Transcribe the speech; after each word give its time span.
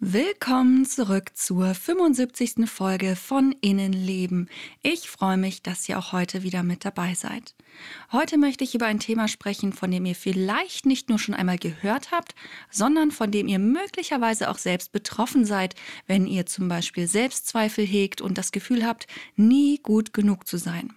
Willkommen 0.00 0.86
zurück 0.86 1.32
zur 1.34 1.74
75. 1.74 2.70
Folge 2.70 3.16
von 3.16 3.52
Innenleben. 3.60 4.48
Ich 4.80 5.10
freue 5.10 5.36
mich, 5.36 5.60
dass 5.60 5.88
ihr 5.88 5.98
auch 5.98 6.12
heute 6.12 6.44
wieder 6.44 6.62
mit 6.62 6.84
dabei 6.84 7.14
seid. 7.14 7.56
Heute 8.12 8.38
möchte 8.38 8.62
ich 8.62 8.76
über 8.76 8.86
ein 8.86 9.00
Thema 9.00 9.26
sprechen, 9.26 9.72
von 9.72 9.90
dem 9.90 10.06
ihr 10.06 10.14
vielleicht 10.14 10.86
nicht 10.86 11.08
nur 11.08 11.18
schon 11.18 11.34
einmal 11.34 11.58
gehört 11.58 12.12
habt, 12.12 12.36
sondern 12.70 13.10
von 13.10 13.32
dem 13.32 13.48
ihr 13.48 13.58
möglicherweise 13.58 14.50
auch 14.50 14.58
selbst 14.58 14.92
betroffen 14.92 15.44
seid, 15.44 15.74
wenn 16.06 16.28
ihr 16.28 16.46
zum 16.46 16.68
Beispiel 16.68 17.08
Selbstzweifel 17.08 17.84
hegt 17.84 18.20
und 18.20 18.38
das 18.38 18.52
Gefühl 18.52 18.86
habt, 18.86 19.08
nie 19.34 19.80
gut 19.82 20.12
genug 20.12 20.46
zu 20.46 20.58
sein. 20.58 20.94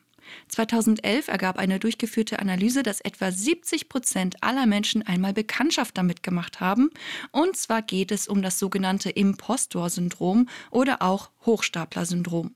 2011 0.49 1.27
ergab 1.27 1.57
eine 1.57 1.79
durchgeführte 1.79 2.39
Analyse, 2.39 2.83
dass 2.83 3.01
etwa 3.01 3.31
70 3.31 3.89
Prozent 3.89 4.35
aller 4.41 4.65
Menschen 4.65 5.01
einmal 5.01 5.33
Bekanntschaft 5.33 5.97
damit 5.97 6.23
gemacht 6.23 6.59
haben. 6.59 6.89
Und 7.31 7.55
zwar 7.57 7.81
geht 7.81 8.11
es 8.11 8.27
um 8.27 8.41
das 8.41 8.59
sogenannte 8.59 9.09
Impostor-Syndrom 9.09 10.47
oder 10.69 11.01
auch 11.01 11.31
Hochstapler-Syndrom. 11.45 12.55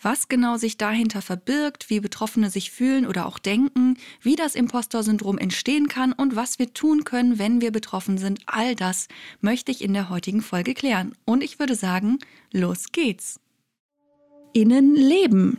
Was 0.00 0.28
genau 0.28 0.56
sich 0.56 0.76
dahinter 0.76 1.22
verbirgt, 1.22 1.90
wie 1.90 1.98
Betroffene 1.98 2.50
sich 2.50 2.70
fühlen 2.70 3.04
oder 3.04 3.26
auch 3.26 3.38
denken, 3.38 3.96
wie 4.22 4.36
das 4.36 4.54
Impostor-Syndrom 4.54 5.38
entstehen 5.38 5.88
kann 5.88 6.12
und 6.12 6.36
was 6.36 6.60
wir 6.60 6.72
tun 6.72 7.02
können, 7.02 7.38
wenn 7.40 7.60
wir 7.60 7.72
betroffen 7.72 8.16
sind, 8.16 8.40
all 8.46 8.76
das 8.76 9.08
möchte 9.40 9.72
ich 9.72 9.82
in 9.82 9.94
der 9.94 10.08
heutigen 10.08 10.40
Folge 10.40 10.74
klären. 10.74 11.16
Und 11.24 11.42
ich 11.42 11.58
würde 11.58 11.74
sagen, 11.74 12.18
los 12.52 12.92
geht's. 12.92 13.40
Innenleben, 14.52 15.58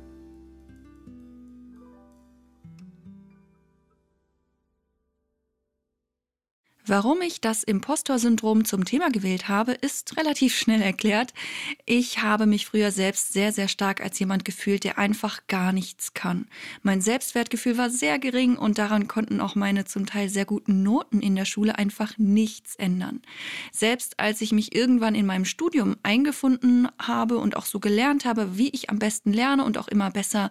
Warum 6.91 7.21
ich 7.21 7.39
das 7.39 7.63
Impostor-Syndrom 7.63 8.65
zum 8.65 8.83
Thema 8.83 9.11
gewählt 9.11 9.47
habe, 9.47 9.71
ist 9.71 10.17
relativ 10.17 10.53
schnell 10.53 10.81
erklärt. 10.81 11.33
Ich 11.85 12.21
habe 12.21 12.45
mich 12.45 12.65
früher 12.65 12.91
selbst 12.91 13.31
sehr, 13.31 13.53
sehr 13.53 13.69
stark 13.69 14.01
als 14.01 14.19
jemand 14.19 14.43
gefühlt, 14.43 14.83
der 14.83 14.97
einfach 14.97 15.47
gar 15.47 15.71
nichts 15.71 16.13
kann. 16.13 16.47
Mein 16.83 16.99
Selbstwertgefühl 16.99 17.77
war 17.77 17.89
sehr 17.89 18.19
gering 18.19 18.57
und 18.57 18.77
daran 18.77 19.07
konnten 19.07 19.39
auch 19.39 19.55
meine 19.55 19.85
zum 19.85 20.05
Teil 20.05 20.27
sehr 20.27 20.43
guten 20.43 20.83
Noten 20.83 21.21
in 21.21 21.37
der 21.37 21.45
Schule 21.45 21.77
einfach 21.77 22.17
nichts 22.17 22.75
ändern. 22.75 23.21
Selbst 23.71 24.19
als 24.19 24.41
ich 24.41 24.51
mich 24.51 24.75
irgendwann 24.75 25.15
in 25.15 25.25
meinem 25.25 25.45
Studium 25.45 25.95
eingefunden 26.03 26.89
habe 26.99 27.37
und 27.37 27.55
auch 27.55 27.65
so 27.65 27.79
gelernt 27.79 28.25
habe, 28.25 28.57
wie 28.57 28.67
ich 28.71 28.89
am 28.89 28.99
besten 28.99 29.31
lerne 29.31 29.63
und 29.63 29.77
auch 29.77 29.87
immer 29.87 30.11
besser, 30.11 30.49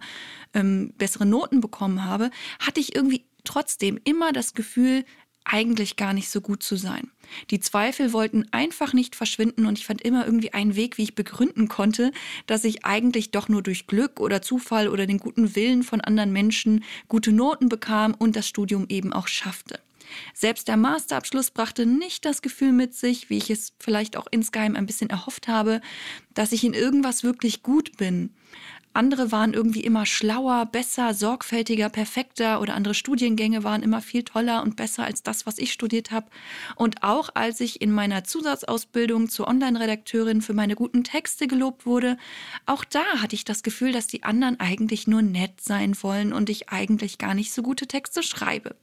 ähm, 0.55 0.91
bessere 0.97 1.27
Noten 1.27 1.61
bekommen 1.61 2.03
habe, 2.03 2.31
hatte 2.59 2.79
ich 2.79 2.95
irgendwie 2.95 3.25
trotzdem 3.43 3.99
immer 4.03 4.31
das 4.33 4.53
Gefühl, 4.53 5.05
eigentlich 5.43 5.95
gar 5.95 6.13
nicht 6.13 6.29
so 6.29 6.41
gut 6.41 6.63
zu 6.63 6.75
sein. 6.75 7.11
Die 7.49 7.59
Zweifel 7.59 8.13
wollten 8.13 8.45
einfach 8.51 8.93
nicht 8.93 9.15
verschwinden 9.15 9.65
und 9.65 9.77
ich 9.77 9.85
fand 9.85 10.01
immer 10.01 10.25
irgendwie 10.25 10.53
einen 10.53 10.75
Weg, 10.75 10.97
wie 10.97 11.03
ich 11.03 11.15
begründen 11.15 11.67
konnte, 11.67 12.11
dass 12.45 12.63
ich 12.63 12.85
eigentlich 12.85 13.31
doch 13.31 13.49
nur 13.49 13.63
durch 13.63 13.87
Glück 13.87 14.19
oder 14.19 14.41
Zufall 14.41 14.87
oder 14.87 15.05
den 15.05 15.17
guten 15.17 15.55
Willen 15.55 15.83
von 15.83 16.01
anderen 16.01 16.31
Menschen 16.31 16.83
gute 17.07 17.31
Noten 17.31 17.69
bekam 17.69 18.13
und 18.17 18.35
das 18.35 18.47
Studium 18.47 18.85
eben 18.89 19.13
auch 19.13 19.27
schaffte. 19.27 19.79
Selbst 20.33 20.67
der 20.67 20.77
Masterabschluss 20.77 21.51
brachte 21.51 21.85
nicht 21.85 22.25
das 22.25 22.41
Gefühl 22.41 22.73
mit 22.73 22.93
sich, 22.93 23.29
wie 23.29 23.37
ich 23.37 23.49
es 23.49 23.73
vielleicht 23.79 24.17
auch 24.17 24.27
insgeheim 24.29 24.75
ein 24.75 24.85
bisschen 24.85 25.09
erhofft 25.09 25.47
habe, 25.47 25.81
dass 26.33 26.51
ich 26.51 26.63
in 26.63 26.73
irgendwas 26.73 27.23
wirklich 27.23 27.63
gut 27.63 27.97
bin. 27.97 28.31
Andere 28.93 29.31
waren 29.31 29.53
irgendwie 29.53 29.81
immer 29.81 30.05
schlauer, 30.05 30.65
besser, 30.65 31.13
sorgfältiger, 31.13 31.87
perfekter 31.87 32.59
oder 32.59 32.73
andere 32.75 32.93
Studiengänge 32.93 33.63
waren 33.63 33.83
immer 33.83 34.01
viel 34.01 34.23
toller 34.23 34.63
und 34.63 34.75
besser 34.75 35.05
als 35.05 35.23
das, 35.23 35.45
was 35.45 35.59
ich 35.59 35.71
studiert 35.71 36.11
habe. 36.11 36.27
Und 36.75 37.01
auch 37.01 37.29
als 37.33 37.61
ich 37.61 37.81
in 37.81 37.91
meiner 37.93 38.25
Zusatzausbildung 38.25 39.29
zur 39.29 39.47
Online-Redakteurin 39.47 40.41
für 40.41 40.53
meine 40.53 40.75
guten 40.75 41.05
Texte 41.05 41.47
gelobt 41.47 41.85
wurde, 41.85 42.17
auch 42.65 42.83
da 42.83 43.03
hatte 43.21 43.33
ich 43.33 43.45
das 43.45 43.63
Gefühl, 43.63 43.93
dass 43.93 44.07
die 44.07 44.23
anderen 44.23 44.59
eigentlich 44.59 45.07
nur 45.07 45.21
nett 45.21 45.61
sein 45.61 45.95
wollen 46.01 46.33
und 46.33 46.49
ich 46.49 46.67
eigentlich 46.69 47.17
gar 47.17 47.33
nicht 47.33 47.53
so 47.53 47.61
gute 47.61 47.87
Texte 47.87 48.23
schreibe. 48.23 48.75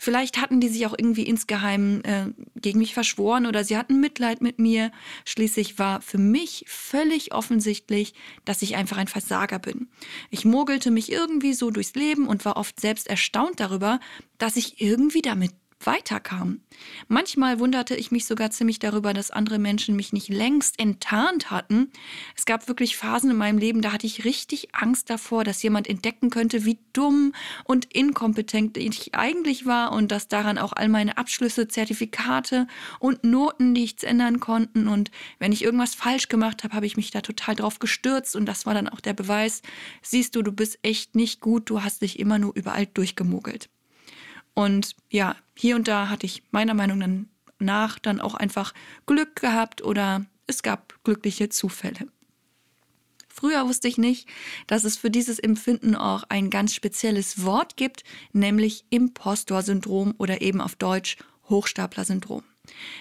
Vielleicht 0.00 0.40
hatten 0.40 0.60
die 0.60 0.68
sich 0.68 0.86
auch 0.86 0.94
irgendwie 0.96 1.24
insgeheim 1.24 2.00
äh, 2.04 2.28
gegen 2.56 2.78
mich 2.78 2.94
verschworen 2.94 3.44
oder 3.44 3.62
sie 3.62 3.76
hatten 3.76 4.00
Mitleid 4.00 4.40
mit 4.40 4.58
mir. 4.58 4.90
Schließlich 5.26 5.78
war 5.78 6.00
für 6.00 6.18
mich 6.18 6.64
völlig 6.66 7.34
offensichtlich, 7.34 8.14
dass 8.46 8.62
ich 8.62 8.76
einfach 8.76 8.96
ein 8.96 9.06
Versager 9.06 9.33
Versager 9.34 9.58
bin. 9.58 9.88
Ich 10.30 10.44
mogelte 10.44 10.92
mich 10.92 11.10
irgendwie 11.10 11.54
so 11.54 11.70
durchs 11.70 11.94
Leben 11.94 12.28
und 12.28 12.44
war 12.44 12.56
oft 12.56 12.78
selbst 12.78 13.08
erstaunt 13.08 13.58
darüber, 13.58 13.98
dass 14.38 14.56
ich 14.56 14.80
irgendwie 14.80 15.22
damit 15.22 15.50
weiterkam. 15.86 16.60
Manchmal 17.08 17.58
wunderte 17.58 17.94
ich 17.94 18.10
mich 18.10 18.26
sogar 18.26 18.50
ziemlich 18.50 18.78
darüber, 18.78 19.14
dass 19.14 19.30
andere 19.30 19.58
Menschen 19.58 19.96
mich 19.96 20.12
nicht 20.12 20.28
längst 20.28 20.78
enttarnt 20.78 21.50
hatten. 21.50 21.90
Es 22.36 22.44
gab 22.44 22.68
wirklich 22.68 22.96
Phasen 22.96 23.30
in 23.30 23.36
meinem 23.36 23.58
Leben, 23.58 23.82
da 23.82 23.92
hatte 23.92 24.06
ich 24.06 24.24
richtig 24.24 24.74
Angst 24.74 25.10
davor, 25.10 25.44
dass 25.44 25.62
jemand 25.62 25.88
entdecken 25.88 26.30
könnte, 26.30 26.64
wie 26.64 26.78
dumm 26.92 27.32
und 27.64 27.92
inkompetent 27.92 28.76
ich 28.76 29.14
eigentlich 29.14 29.66
war 29.66 29.92
und 29.92 30.10
dass 30.10 30.28
daran 30.28 30.58
auch 30.58 30.72
all 30.72 30.88
meine 30.88 31.16
Abschlüsse, 31.18 31.68
Zertifikate 31.68 32.66
und 32.98 33.24
Noten 33.24 33.72
nichts 33.72 34.02
ändern 34.02 34.40
konnten. 34.40 34.88
Und 34.88 35.10
wenn 35.38 35.52
ich 35.52 35.64
irgendwas 35.64 35.94
falsch 35.94 36.28
gemacht 36.28 36.64
habe, 36.64 36.74
habe 36.74 36.86
ich 36.86 36.96
mich 36.96 37.10
da 37.10 37.20
total 37.20 37.54
drauf 37.54 37.78
gestürzt 37.78 38.36
und 38.36 38.46
das 38.46 38.66
war 38.66 38.74
dann 38.74 38.88
auch 38.88 39.00
der 39.00 39.14
Beweis, 39.14 39.62
siehst 40.02 40.36
du, 40.36 40.42
du 40.42 40.52
bist 40.52 40.78
echt 40.82 41.14
nicht 41.14 41.40
gut, 41.40 41.70
du 41.70 41.82
hast 41.82 42.02
dich 42.02 42.18
immer 42.18 42.38
nur 42.38 42.54
überall 42.54 42.86
durchgemogelt. 42.86 43.68
Und 44.54 44.94
ja, 45.10 45.36
hier 45.54 45.76
und 45.76 45.88
da 45.88 46.08
hatte 46.08 46.26
ich 46.26 46.42
meiner 46.50 46.74
Meinung 46.74 47.28
nach 47.58 47.98
dann 47.98 48.20
auch 48.20 48.34
einfach 48.34 48.72
Glück 49.06 49.36
gehabt 49.36 49.82
oder 49.82 50.24
es 50.46 50.62
gab 50.62 51.02
glückliche 51.04 51.48
Zufälle. 51.48 52.08
Früher 53.28 53.66
wusste 53.66 53.88
ich 53.88 53.98
nicht, 53.98 54.28
dass 54.68 54.84
es 54.84 54.96
für 54.96 55.10
dieses 55.10 55.40
Empfinden 55.40 55.96
auch 55.96 56.22
ein 56.28 56.50
ganz 56.50 56.72
spezielles 56.72 57.42
Wort 57.42 57.76
gibt, 57.76 58.04
nämlich 58.32 58.84
Impostor-Syndrom 58.90 60.14
oder 60.18 60.40
eben 60.40 60.60
auf 60.60 60.76
Deutsch 60.76 61.16
Hochstapler-Syndrom. 61.48 62.44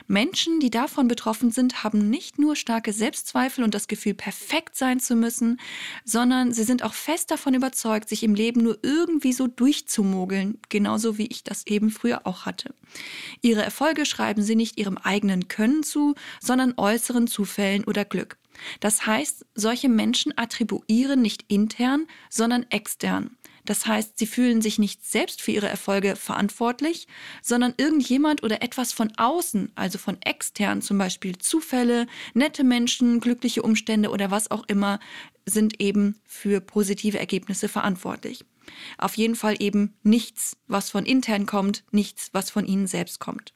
Menschen, 0.07 0.59
die 0.59 0.69
davon 0.69 1.07
betroffen 1.07 1.51
sind, 1.51 1.83
haben 1.83 2.09
nicht 2.09 2.37
nur 2.37 2.55
starke 2.55 2.91
Selbstzweifel 2.93 3.63
und 3.63 3.73
das 3.73 3.87
Gefühl, 3.87 4.13
perfekt 4.13 4.75
sein 4.75 4.99
zu 4.99 5.15
müssen, 5.15 5.59
sondern 6.03 6.51
sie 6.51 6.63
sind 6.63 6.83
auch 6.83 6.93
fest 6.93 7.31
davon 7.31 7.53
überzeugt, 7.53 8.09
sich 8.09 8.23
im 8.23 8.35
Leben 8.35 8.61
nur 8.61 8.77
irgendwie 8.81 9.33
so 9.33 9.47
durchzumogeln, 9.47 10.59
genauso 10.69 11.17
wie 11.17 11.27
ich 11.27 11.43
das 11.43 11.65
eben 11.67 11.89
früher 11.89 12.27
auch 12.27 12.45
hatte. 12.45 12.73
Ihre 13.41 13.63
Erfolge 13.63 14.05
schreiben 14.05 14.41
sie 14.41 14.55
nicht 14.55 14.77
ihrem 14.77 14.97
eigenen 14.97 15.47
Können 15.47 15.83
zu, 15.83 16.15
sondern 16.41 16.73
äußeren 16.77 17.27
Zufällen 17.27 17.85
oder 17.85 18.05
Glück. 18.05 18.37
Das 18.79 19.05
heißt, 19.05 19.45
solche 19.55 19.89
Menschen 19.89 20.37
attribuieren 20.37 21.21
nicht 21.21 21.45
intern, 21.47 22.05
sondern 22.29 22.65
extern. 22.69 23.37
Das 23.65 23.85
heißt, 23.85 24.17
sie 24.17 24.27
fühlen 24.27 24.61
sich 24.61 24.79
nicht 24.79 25.05
selbst 25.05 25.41
für 25.41 25.51
ihre 25.51 25.69
Erfolge 25.69 26.15
verantwortlich, 26.15 27.07
sondern 27.41 27.73
irgendjemand 27.77 28.43
oder 28.43 28.61
etwas 28.61 28.91
von 28.91 29.11
außen, 29.17 29.71
also 29.75 29.97
von 29.97 30.21
extern, 30.21 30.81
zum 30.81 30.97
Beispiel 30.97 31.37
Zufälle, 31.37 32.07
nette 32.33 32.63
Menschen, 32.63 33.19
glückliche 33.19 33.61
Umstände 33.61 34.09
oder 34.09 34.31
was 34.31 34.51
auch 34.51 34.65
immer, 34.67 34.99
sind 35.45 35.81
eben 35.81 36.19
für 36.25 36.61
positive 36.61 37.19
Ergebnisse 37.19 37.69
verantwortlich. 37.69 38.45
Auf 38.97 39.15
jeden 39.15 39.35
Fall 39.35 39.55
eben 39.59 39.95
nichts, 40.03 40.57
was 40.67 40.89
von 40.89 41.05
intern 41.05 41.45
kommt, 41.45 41.83
nichts, 41.91 42.29
was 42.33 42.49
von 42.49 42.65
ihnen 42.65 42.87
selbst 42.87 43.19
kommt. 43.19 43.53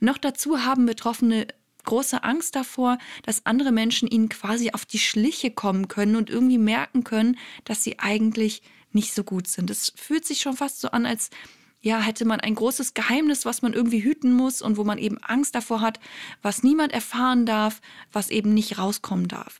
Noch 0.00 0.18
dazu 0.18 0.64
haben 0.64 0.86
Betroffene 0.86 1.46
große 1.84 2.22
Angst 2.22 2.54
davor, 2.54 2.98
dass 3.24 3.46
andere 3.46 3.72
Menschen 3.72 4.08
ihnen 4.08 4.28
quasi 4.28 4.70
auf 4.72 4.84
die 4.84 4.98
Schliche 4.98 5.50
kommen 5.50 5.88
können 5.88 6.16
und 6.16 6.30
irgendwie 6.30 6.58
merken 6.58 7.04
können, 7.04 7.38
dass 7.64 7.82
sie 7.82 7.98
eigentlich 7.98 8.62
nicht 8.94 9.14
so 9.14 9.24
gut 9.24 9.48
sind. 9.48 9.70
Es 9.70 9.92
fühlt 9.96 10.24
sich 10.24 10.40
schon 10.40 10.56
fast 10.56 10.80
so 10.80 10.88
an, 10.88 11.06
als 11.06 11.30
ja, 11.82 12.00
hätte 12.00 12.24
man 12.24 12.40
ein 12.40 12.54
großes 12.54 12.94
Geheimnis, 12.94 13.44
was 13.44 13.60
man 13.60 13.72
irgendwie 13.72 14.02
hüten 14.02 14.32
muss 14.32 14.62
und 14.62 14.76
wo 14.76 14.84
man 14.84 14.98
eben 14.98 15.18
Angst 15.18 15.54
davor 15.54 15.80
hat, 15.80 15.98
was 16.40 16.62
niemand 16.62 16.92
erfahren 16.92 17.44
darf, 17.44 17.80
was 18.12 18.30
eben 18.30 18.54
nicht 18.54 18.78
rauskommen 18.78 19.26
darf. 19.26 19.58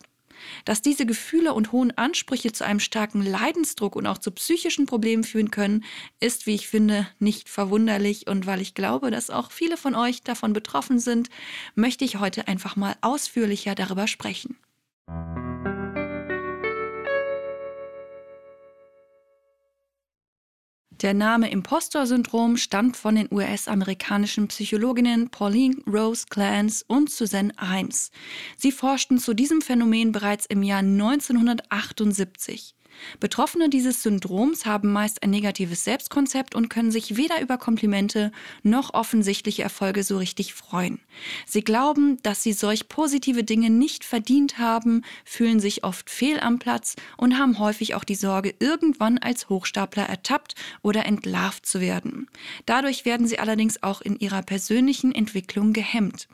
Dass 0.64 0.82
diese 0.82 1.06
Gefühle 1.06 1.52
und 1.52 1.72
hohen 1.72 1.96
Ansprüche 1.96 2.52
zu 2.52 2.64
einem 2.64 2.80
starken 2.80 3.22
Leidensdruck 3.24 3.96
und 3.96 4.06
auch 4.06 4.18
zu 4.18 4.30
psychischen 4.30 4.86
Problemen 4.86 5.24
führen 5.24 5.50
können, 5.50 5.84
ist, 6.20 6.46
wie 6.46 6.54
ich 6.54 6.68
finde, 6.68 7.08
nicht 7.18 7.48
verwunderlich. 7.48 8.26
Und 8.26 8.46
weil 8.46 8.60
ich 8.60 8.74
glaube, 8.74 9.10
dass 9.10 9.30
auch 9.30 9.50
viele 9.52 9.76
von 9.76 9.94
euch 9.94 10.22
davon 10.22 10.52
betroffen 10.52 10.98
sind, 10.98 11.28
möchte 11.74 12.04
ich 12.04 12.18
heute 12.18 12.48
einfach 12.48 12.76
mal 12.76 12.96
ausführlicher 13.02 13.74
darüber 13.74 14.06
sprechen. 14.06 14.56
Der 21.02 21.14
Name 21.14 21.50
Impostor-Syndrom 21.50 22.56
stammt 22.56 22.96
von 22.96 23.16
den 23.16 23.26
US-amerikanischen 23.32 24.46
Psychologinnen 24.46 25.30
Pauline 25.30 25.82
Rose 25.84 26.26
Clance 26.30 26.84
und 26.86 27.10
Suzanne 27.10 27.52
Imes. 27.60 28.12
Sie 28.56 28.70
forschten 28.70 29.18
zu 29.18 29.34
diesem 29.34 29.62
Phänomen 29.62 30.12
bereits 30.12 30.46
im 30.46 30.62
Jahr 30.62 30.78
1978. 30.78 32.76
Betroffene 33.20 33.68
dieses 33.68 34.02
Syndroms 34.02 34.66
haben 34.66 34.92
meist 34.92 35.22
ein 35.22 35.30
negatives 35.30 35.84
Selbstkonzept 35.84 36.54
und 36.54 36.68
können 36.68 36.90
sich 36.90 37.16
weder 37.16 37.40
über 37.40 37.58
Komplimente 37.58 38.32
noch 38.62 38.94
offensichtliche 38.94 39.62
Erfolge 39.62 40.02
so 40.02 40.18
richtig 40.18 40.54
freuen. 40.54 41.00
Sie 41.46 41.62
glauben, 41.62 42.18
dass 42.22 42.42
sie 42.42 42.52
solch 42.52 42.88
positive 42.88 43.44
Dinge 43.44 43.70
nicht 43.70 44.04
verdient 44.04 44.58
haben, 44.58 45.02
fühlen 45.24 45.60
sich 45.60 45.84
oft 45.84 46.10
fehl 46.10 46.40
am 46.40 46.58
Platz 46.58 46.96
und 47.16 47.38
haben 47.38 47.58
häufig 47.58 47.94
auch 47.94 48.04
die 48.04 48.14
Sorge, 48.14 48.54
irgendwann 48.58 49.18
als 49.18 49.48
Hochstapler 49.48 50.04
ertappt 50.04 50.54
oder 50.82 51.06
entlarvt 51.06 51.66
zu 51.66 51.80
werden. 51.80 52.28
Dadurch 52.66 53.04
werden 53.04 53.26
sie 53.26 53.38
allerdings 53.38 53.82
auch 53.82 54.00
in 54.00 54.18
ihrer 54.18 54.42
persönlichen 54.42 55.14
Entwicklung 55.14 55.72
gehemmt. 55.72 56.28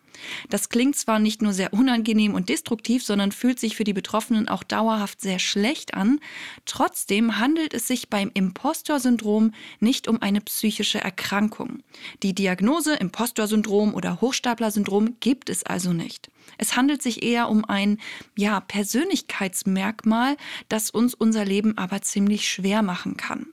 Das 0.48 0.68
klingt 0.68 0.96
zwar 0.96 1.18
nicht 1.18 1.42
nur 1.42 1.52
sehr 1.52 1.72
unangenehm 1.72 2.34
und 2.34 2.48
destruktiv, 2.48 3.04
sondern 3.04 3.32
fühlt 3.32 3.58
sich 3.58 3.76
für 3.76 3.84
die 3.84 3.92
Betroffenen 3.92 4.48
auch 4.48 4.62
dauerhaft 4.62 5.20
sehr 5.20 5.38
schlecht 5.38 5.94
an. 5.94 6.20
Trotzdem 6.64 7.38
handelt 7.38 7.74
es 7.74 7.86
sich 7.86 8.08
beim 8.08 8.30
Impostor-Syndrom 8.34 9.52
nicht 9.80 10.08
um 10.08 10.22
eine 10.22 10.40
psychische 10.40 11.00
Erkrankung. 11.00 11.82
Die 12.22 12.34
Diagnose 12.34 12.94
Impostor-Syndrom 12.94 13.94
oder 13.94 14.20
Hochstapler-Syndrom 14.20 15.16
gibt 15.20 15.50
es 15.50 15.64
also 15.64 15.92
nicht. 15.92 16.30
Es 16.58 16.76
handelt 16.76 17.02
sich 17.02 17.22
eher 17.22 17.49
um 17.49 17.64
ein 17.64 17.99
ja, 18.37 18.60
Persönlichkeitsmerkmal, 18.60 20.37
das 20.69 20.90
uns 20.90 21.14
unser 21.14 21.44
Leben 21.44 21.78
aber 21.78 22.02
ziemlich 22.02 22.49
schwer 22.49 22.82
machen 22.82 23.16
kann. 23.16 23.46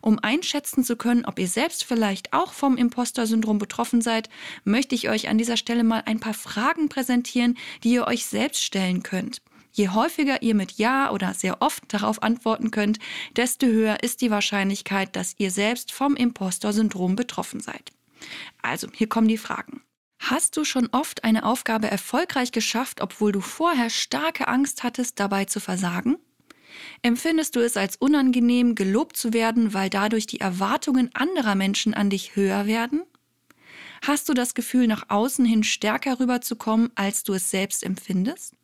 Um 0.00 0.18
einschätzen 0.18 0.84
zu 0.84 0.96
können, 0.96 1.24
ob 1.24 1.38
ihr 1.38 1.48
selbst 1.48 1.84
vielleicht 1.84 2.32
auch 2.32 2.52
vom 2.52 2.76
Imposter-Syndrom 2.76 3.58
betroffen 3.58 4.00
seid, 4.00 4.28
möchte 4.64 4.94
ich 4.94 5.08
euch 5.08 5.28
an 5.28 5.38
dieser 5.38 5.56
Stelle 5.56 5.84
mal 5.84 6.02
ein 6.06 6.20
paar 6.20 6.34
Fragen 6.34 6.88
präsentieren, 6.88 7.56
die 7.82 7.92
ihr 7.92 8.06
euch 8.06 8.26
selbst 8.26 8.62
stellen 8.62 9.02
könnt. 9.02 9.42
Je 9.74 9.88
häufiger 9.88 10.42
ihr 10.42 10.54
mit 10.54 10.72
Ja 10.72 11.10
oder 11.10 11.32
sehr 11.32 11.62
oft 11.62 11.82
darauf 11.88 12.22
antworten 12.22 12.70
könnt, 12.70 12.98
desto 13.36 13.66
höher 13.66 14.02
ist 14.02 14.20
die 14.20 14.30
Wahrscheinlichkeit, 14.30 15.16
dass 15.16 15.34
ihr 15.38 15.50
selbst 15.50 15.92
vom 15.92 16.14
Imposter-Syndrom 16.14 17.16
betroffen 17.16 17.60
seid. 17.60 17.90
Also, 18.60 18.88
hier 18.92 19.08
kommen 19.08 19.28
die 19.28 19.38
Fragen. 19.38 19.82
Hast 20.24 20.56
du 20.56 20.64
schon 20.64 20.88
oft 20.92 21.24
eine 21.24 21.44
Aufgabe 21.44 21.90
erfolgreich 21.90 22.52
geschafft, 22.52 23.00
obwohl 23.00 23.32
du 23.32 23.40
vorher 23.40 23.90
starke 23.90 24.46
Angst 24.46 24.84
hattest, 24.84 25.18
dabei 25.18 25.46
zu 25.46 25.58
versagen? 25.58 26.16
Empfindest 27.02 27.56
du 27.56 27.60
es 27.60 27.76
als 27.76 27.96
unangenehm, 27.96 28.76
gelobt 28.76 29.16
zu 29.16 29.32
werden, 29.32 29.74
weil 29.74 29.90
dadurch 29.90 30.28
die 30.28 30.38
Erwartungen 30.38 31.10
anderer 31.12 31.56
Menschen 31.56 31.92
an 31.92 32.08
dich 32.08 32.36
höher 32.36 32.66
werden? 32.66 33.02
Hast 34.06 34.28
du 34.28 34.34
das 34.34 34.54
Gefühl, 34.54 34.86
nach 34.86 35.06
außen 35.08 35.44
hin 35.44 35.64
stärker 35.64 36.20
rüberzukommen, 36.20 36.92
als 36.94 37.24
du 37.24 37.34
es 37.34 37.50
selbst 37.50 37.82
empfindest? 37.82 38.54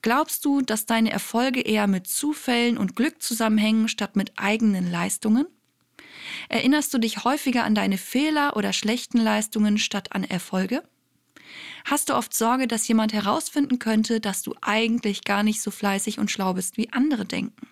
Glaubst 0.00 0.46
du, 0.46 0.62
dass 0.62 0.86
deine 0.86 1.10
Erfolge 1.10 1.60
eher 1.60 1.88
mit 1.88 2.06
Zufällen 2.06 2.78
und 2.78 2.96
Glück 2.96 3.22
zusammenhängen 3.22 3.88
statt 3.88 4.16
mit 4.16 4.32
eigenen 4.36 4.90
Leistungen? 4.90 5.46
Erinnerst 6.48 6.92
du 6.94 6.98
dich 6.98 7.24
häufiger 7.24 7.64
an 7.64 7.74
deine 7.74 7.98
Fehler 7.98 8.56
oder 8.56 8.72
schlechten 8.72 9.18
Leistungen 9.18 9.78
statt 9.78 10.12
an 10.12 10.24
Erfolge? 10.24 10.82
Hast 11.84 12.08
du 12.08 12.14
oft 12.14 12.34
Sorge, 12.34 12.66
dass 12.66 12.86
jemand 12.88 13.12
herausfinden 13.12 13.78
könnte, 13.78 14.20
dass 14.20 14.42
du 14.42 14.54
eigentlich 14.60 15.24
gar 15.24 15.42
nicht 15.42 15.62
so 15.62 15.70
fleißig 15.70 16.18
und 16.18 16.30
schlau 16.30 16.54
bist, 16.54 16.76
wie 16.76 16.92
andere 16.92 17.24
denken? 17.24 17.68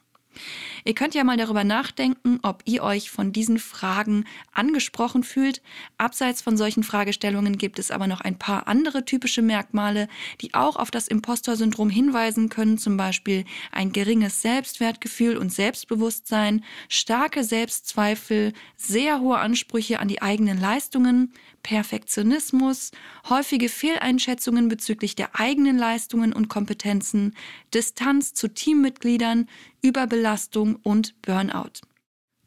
Ihr 0.85 0.95
könnt 0.95 1.15
ja 1.15 1.25
mal 1.25 1.37
darüber 1.37 1.65
nachdenken, 1.65 2.39
ob 2.43 2.63
ihr 2.65 2.83
euch 2.83 3.11
von 3.11 3.33
diesen 3.33 3.59
Fragen 3.59 4.25
angesprochen 4.53 5.25
fühlt. 5.25 5.63
Abseits 5.97 6.43
von 6.43 6.57
solchen 6.57 6.83
Fragestellungen 6.83 7.59
gibt 7.59 7.79
es 7.79 7.91
aber 7.91 8.07
noch 8.07 8.21
ein 8.21 8.39
paar 8.39 8.69
andere 8.69 9.05
typische 9.05 9.43
Merkmale, 9.43 10.09
die 10.41 10.55
auch 10.55 10.77
auf 10.77 10.91
das 10.91 11.09
Impostor-Syndrom 11.09 11.91
hinweisen 11.91 12.49
können, 12.49 12.79
zum 12.79 12.97
Beispiel 12.97 13.45
ein 13.73 13.93
geringes 13.93 14.43
Selbstwertgefühl 14.43 15.37
und 15.37 15.53
Selbstbewusstsein, 15.53 16.65
starke 16.89 17.45
Selbstzweifel, 17.45 18.53
sehr 18.77 19.21
hohe 19.21 19.39
Ansprüche 19.39 20.01
an 20.01 20.09
die 20.09 20.23
eigenen 20.23 20.61
Leistungen, 20.61 21.33
Perfektionismus, 21.69 22.93
häufige 23.29 23.69
Fehleinschätzungen 23.69 24.69
bezüglich 24.69 25.17
der 25.17 25.39
eigenen 25.39 25.77
Leistungen 25.77 26.33
und 26.33 26.49
Kompetenzen, 26.49 27.37
Distanz 27.75 28.33
zu 28.33 28.49
Teammitgliedern, 28.49 29.51
Überbelastung 29.83 30.77
und 30.77 31.21
Burnout. 31.21 31.83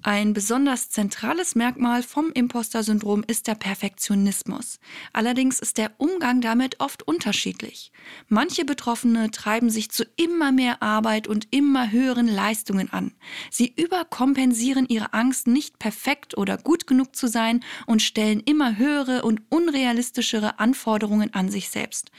Ein 0.03 0.33
besonders 0.33 0.89
zentrales 0.89 1.53
Merkmal 1.53 2.01
vom 2.01 2.31
Imposter-Syndrom 2.31 3.23
ist 3.27 3.45
der 3.45 3.53
Perfektionismus. 3.53 4.79
Allerdings 5.13 5.59
ist 5.59 5.77
der 5.77 5.91
Umgang 5.99 6.41
damit 6.41 6.79
oft 6.79 7.03
unterschiedlich. 7.03 7.91
Manche 8.27 8.65
Betroffene 8.65 9.29
treiben 9.29 9.69
sich 9.69 9.91
zu 9.91 10.03
immer 10.15 10.51
mehr 10.51 10.81
Arbeit 10.81 11.27
und 11.27 11.47
immer 11.51 11.91
höheren 11.91 12.27
Leistungen 12.27 12.91
an. 12.91 13.11
Sie 13.51 13.71
überkompensieren 13.75 14.87
ihre 14.87 15.13
Angst, 15.13 15.45
nicht 15.45 15.77
perfekt 15.77 16.35
oder 16.35 16.57
gut 16.57 16.87
genug 16.87 17.15
zu 17.15 17.27
sein 17.27 17.63
und 17.85 18.01
stellen 18.01 18.39
immer 18.39 18.77
höhere 18.77 19.21
und 19.21 19.43
unrealistischere 19.49 20.57
Anforderungen 20.57 21.31
an 21.35 21.51
sich 21.51 21.69
selbst. 21.69 22.09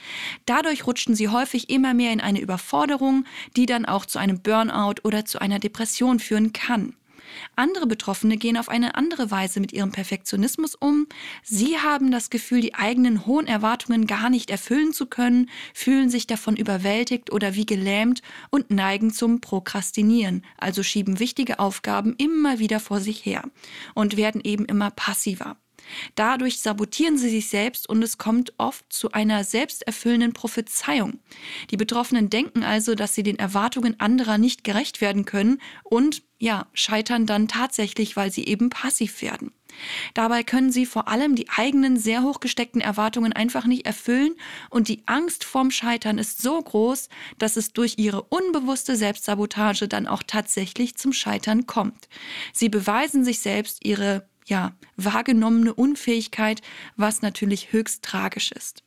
Dadurch 0.45 0.87
rutschen 0.87 1.15
sie 1.15 1.27
häufig 1.27 1.69
immer 1.69 1.93
mehr 1.93 2.13
in 2.13 2.21
eine 2.21 2.39
Überforderung, 2.39 3.25
die 3.57 3.65
dann 3.65 3.85
auch 3.85 4.05
zu 4.05 4.19
einem 4.19 4.41
Burnout 4.41 5.01
oder 5.03 5.25
zu 5.25 5.39
einer 5.39 5.59
Depression 5.59 6.19
führen 6.19 6.53
kann. 6.53 6.95
Andere 7.55 7.87
Betroffene 7.87 8.37
gehen 8.37 8.57
auf 8.57 8.69
eine 8.69 8.95
andere 8.95 9.31
Weise 9.31 9.59
mit 9.59 9.71
ihrem 9.73 9.91
Perfektionismus 9.91 10.75
um. 10.75 11.07
Sie 11.43 11.77
haben 11.77 12.11
das 12.11 12.29
Gefühl, 12.29 12.61
die 12.61 12.75
eigenen 12.75 13.25
hohen 13.25 13.47
Erwartungen 13.47 14.07
gar 14.07 14.29
nicht 14.29 14.49
erfüllen 14.49 14.93
zu 14.93 15.05
können, 15.05 15.49
fühlen 15.73 16.09
sich 16.09 16.27
davon 16.27 16.55
überwältigt 16.55 17.31
oder 17.31 17.55
wie 17.55 17.65
gelähmt 17.65 18.21
und 18.49 18.71
neigen 18.71 19.11
zum 19.11 19.41
Prokrastinieren, 19.41 20.43
also 20.57 20.83
schieben 20.83 21.19
wichtige 21.19 21.59
Aufgaben 21.59 22.15
immer 22.17 22.59
wieder 22.59 22.79
vor 22.79 22.99
sich 22.99 23.25
her 23.25 23.43
und 23.93 24.17
werden 24.17 24.41
eben 24.43 24.65
immer 24.65 24.91
passiver. 24.91 25.57
Dadurch 26.15 26.59
sabotieren 26.59 27.17
sie 27.17 27.29
sich 27.29 27.49
selbst 27.49 27.87
und 27.87 28.01
es 28.03 28.17
kommt 28.17 28.53
oft 28.57 28.85
zu 28.91 29.11
einer 29.11 29.43
selbsterfüllenden 29.43 30.33
Prophezeiung. 30.33 31.19
Die 31.71 31.77
Betroffenen 31.77 32.29
denken 32.29 32.63
also, 32.63 32.95
dass 32.95 33.15
sie 33.15 33.23
den 33.23 33.39
Erwartungen 33.39 33.99
anderer 33.99 34.37
nicht 34.37 34.63
gerecht 34.63 35.01
werden 35.01 35.25
können 35.25 35.61
und 35.83 36.23
ja, 36.39 36.67
scheitern 36.73 37.25
dann 37.25 37.47
tatsächlich, 37.47 38.17
weil 38.17 38.31
sie 38.31 38.45
eben 38.45 38.69
passiv 38.69 39.21
werden. 39.21 39.51
Dabei 40.13 40.43
können 40.43 40.71
sie 40.71 40.85
vor 40.85 41.07
allem 41.07 41.35
die 41.35 41.49
eigenen 41.49 41.97
sehr 41.97 42.21
hoch 42.21 42.39
gesteckten 42.39 42.81
Erwartungen 42.81 43.33
einfach 43.33 43.65
nicht 43.65 43.85
erfüllen 43.85 44.35
und 44.69 44.87
die 44.87 45.03
Angst 45.05 45.43
vorm 45.45 45.71
Scheitern 45.71 46.17
ist 46.17 46.41
so 46.41 46.61
groß, 46.61 47.09
dass 47.37 47.57
es 47.57 47.73
durch 47.73 47.95
ihre 47.97 48.23
unbewusste 48.23 48.95
Selbstsabotage 48.95 49.87
dann 49.87 50.05
auch 50.05 50.21
tatsächlich 50.25 50.95
zum 50.95 51.13
Scheitern 51.13 51.65
kommt. 51.65 52.07
Sie 52.51 52.69
beweisen 52.69 53.23
sich 53.23 53.39
selbst 53.39 53.85
ihre 53.85 54.27
ja, 54.45 54.73
wahrgenommene 54.95 55.73
Unfähigkeit, 55.73 56.61
was 56.95 57.21
natürlich 57.21 57.71
höchst 57.71 58.03
tragisch 58.03 58.51
ist. 58.51 58.83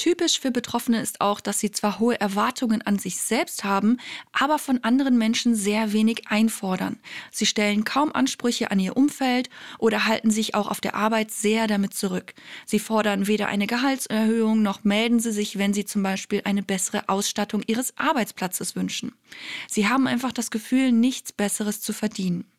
Typisch 0.00 0.40
für 0.40 0.50
Betroffene 0.50 1.02
ist 1.02 1.20
auch, 1.20 1.42
dass 1.42 1.60
sie 1.60 1.72
zwar 1.72 1.98
hohe 1.98 2.18
Erwartungen 2.18 2.80
an 2.80 2.98
sich 2.98 3.18
selbst 3.20 3.64
haben, 3.64 3.98
aber 4.32 4.58
von 4.58 4.82
anderen 4.82 5.18
Menschen 5.18 5.54
sehr 5.54 5.92
wenig 5.92 6.28
einfordern. 6.28 6.98
Sie 7.30 7.44
stellen 7.44 7.84
kaum 7.84 8.10
Ansprüche 8.10 8.70
an 8.70 8.80
ihr 8.80 8.96
Umfeld 8.96 9.50
oder 9.78 10.06
halten 10.06 10.30
sich 10.30 10.54
auch 10.54 10.70
auf 10.70 10.80
der 10.80 10.94
Arbeit 10.94 11.30
sehr 11.32 11.66
damit 11.66 11.92
zurück. 11.92 12.32
Sie 12.64 12.78
fordern 12.78 13.26
weder 13.26 13.48
eine 13.48 13.66
Gehaltserhöhung 13.66 14.62
noch 14.62 14.84
melden 14.84 15.20
sie 15.20 15.32
sich, 15.32 15.58
wenn 15.58 15.74
sie 15.74 15.84
zum 15.84 16.02
Beispiel 16.02 16.40
eine 16.44 16.62
bessere 16.62 17.10
Ausstattung 17.10 17.62
ihres 17.66 17.98
Arbeitsplatzes 17.98 18.76
wünschen. 18.76 19.12
Sie 19.68 19.86
haben 19.86 20.06
einfach 20.06 20.32
das 20.32 20.50
Gefühl, 20.50 20.92
nichts 20.92 21.30
Besseres 21.30 21.82
zu 21.82 21.92
verdienen. 21.92 22.50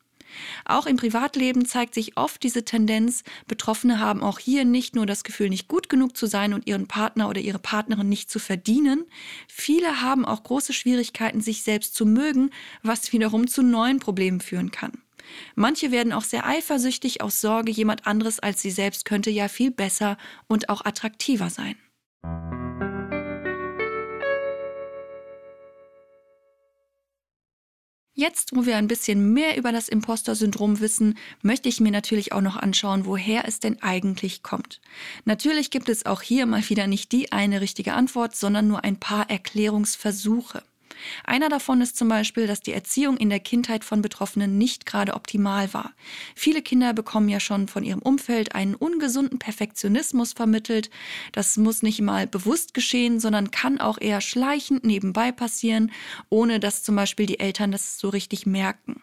Auch 0.66 0.86
im 0.86 0.98
Privatleben 0.98 1.66
zeigt 1.66 1.94
sich 1.94 2.18
oft 2.18 2.44
diese 2.44 2.66
Tendenz, 2.66 3.24
Betroffene 3.48 4.00
haben 4.00 4.24
auch 4.24 4.40
hier 4.40 4.66
nicht 4.66 4.96
nur 4.96 5.06
das 5.06 5.24
Gefühl, 5.24 5.50
nicht 5.50 5.68
gut 5.68 5.90
genug 5.90 6.16
zu 6.16 6.26
sein 6.26 6.54
und 6.54 6.68
ihren 6.68 6.88
Partner 6.88 7.30
oder 7.30 7.42
ihre 7.42 7.60
Partnerin 7.60 8.10
nicht 8.10 8.30
zu 8.30 8.40
verdienen, 8.40 9.06
viele 9.48 10.02
haben 10.02 10.26
auch 10.26 10.44
große 10.44 10.74
Schwierigkeiten, 10.74 11.42
sich 11.42 11.64
selbst 11.64 11.96
zu 11.96 12.06
mögen, 12.06 12.52
was 12.84 13.12
wiederum 13.14 13.48
zu 13.48 13.64
neuen 13.64 14.00
Problemen 14.00 14.42
führen 14.42 14.72
kann. 14.72 14.92
Manche 15.56 15.92
werden 15.92 16.14
auch 16.14 16.24
sehr 16.24 16.46
eifersüchtig 16.46 17.22
aus 17.22 17.42
Sorge, 17.42 17.72
jemand 17.72 18.08
anderes 18.08 18.40
als 18.40 18.62
sie 18.62 18.72
selbst 18.72 19.06
könnte 19.06 19.30
ja 19.30 19.48
viel 19.48 19.72
besser 19.72 20.18
und 20.48 20.70
auch 20.70 20.84
attraktiver 20.84 21.50
sein. 21.50 21.76
Jetzt, 28.22 28.56
wo 28.56 28.68
wir 28.68 28.78
ein 28.78 28.88
bisschen 28.88 29.34
mehr 29.34 29.58
über 29.58 29.72
das 29.72 29.90
Imposter-Syndrom 29.90 30.80
wissen, 30.80 31.18
möchte 31.42 31.68
ich 31.70 31.80
mir 31.80 31.92
natürlich 31.92 32.34
auch 32.34 32.42
noch 32.42 32.56
anschauen, 32.56 33.08
woher 33.08 33.48
es 33.48 33.60
denn 33.60 33.82
eigentlich 33.82 34.44
kommt. 34.44 34.80
Natürlich 35.26 35.72
gibt 35.72 35.90
es 35.90 36.06
auch 36.06 36.22
hier 36.22 36.46
mal 36.46 36.62
wieder 36.70 36.86
nicht 36.86 37.12
die 37.14 37.32
eine 37.32 37.62
richtige 37.62 37.94
Antwort, 37.94 38.36
sondern 38.36 38.68
nur 38.68 38.84
ein 38.84 38.98
paar 38.98 39.28
Erklärungsversuche. 39.32 40.62
Einer 41.24 41.50
davon 41.50 41.82
ist 41.82 41.98
zum 41.98 42.08
Beispiel, 42.08 42.48
dass 42.48 42.62
die 42.62 42.74
Erziehung 42.74 43.18
in 43.18 43.30
der 43.30 43.40
Kindheit 43.40 43.84
von 43.84 44.02
Betroffenen 44.02 44.58
nicht 44.58 44.86
gerade 44.86 45.14
optimal 45.14 45.74
war. 45.74 45.94
Viele 46.36 46.62
Kinder 46.62 46.94
bekommen 46.94 47.30
ja 47.30 47.40
schon 47.40 47.68
von 47.68 47.84
ihrem 47.84 48.02
Umfeld 48.02 48.56
einen 48.56 48.76
ungesunden 48.76 49.40
Perfektionismus 49.40 50.34
vermittelt. 50.34 50.90
Das 51.32 51.58
muss 51.58 51.82
nicht 51.82 52.02
mal 52.02 52.28
bewusst 52.28 52.74
geschehen, 52.74 53.20
sondern 53.20 53.52
kann 53.52 53.80
auch 53.80 54.00
eher 54.00 54.22
schleichend 54.22 54.84
nebenbei 54.84 55.32
passieren, 55.32 55.92
ohne 56.30 56.60
dass 56.60 56.84
zum 56.84 56.96
Beispiel 56.96 57.26
die 57.26 57.40
Eltern 57.40 57.72
das 57.72 58.00
so 58.00 58.10
richtig 58.10 58.46
merken. 58.46 59.02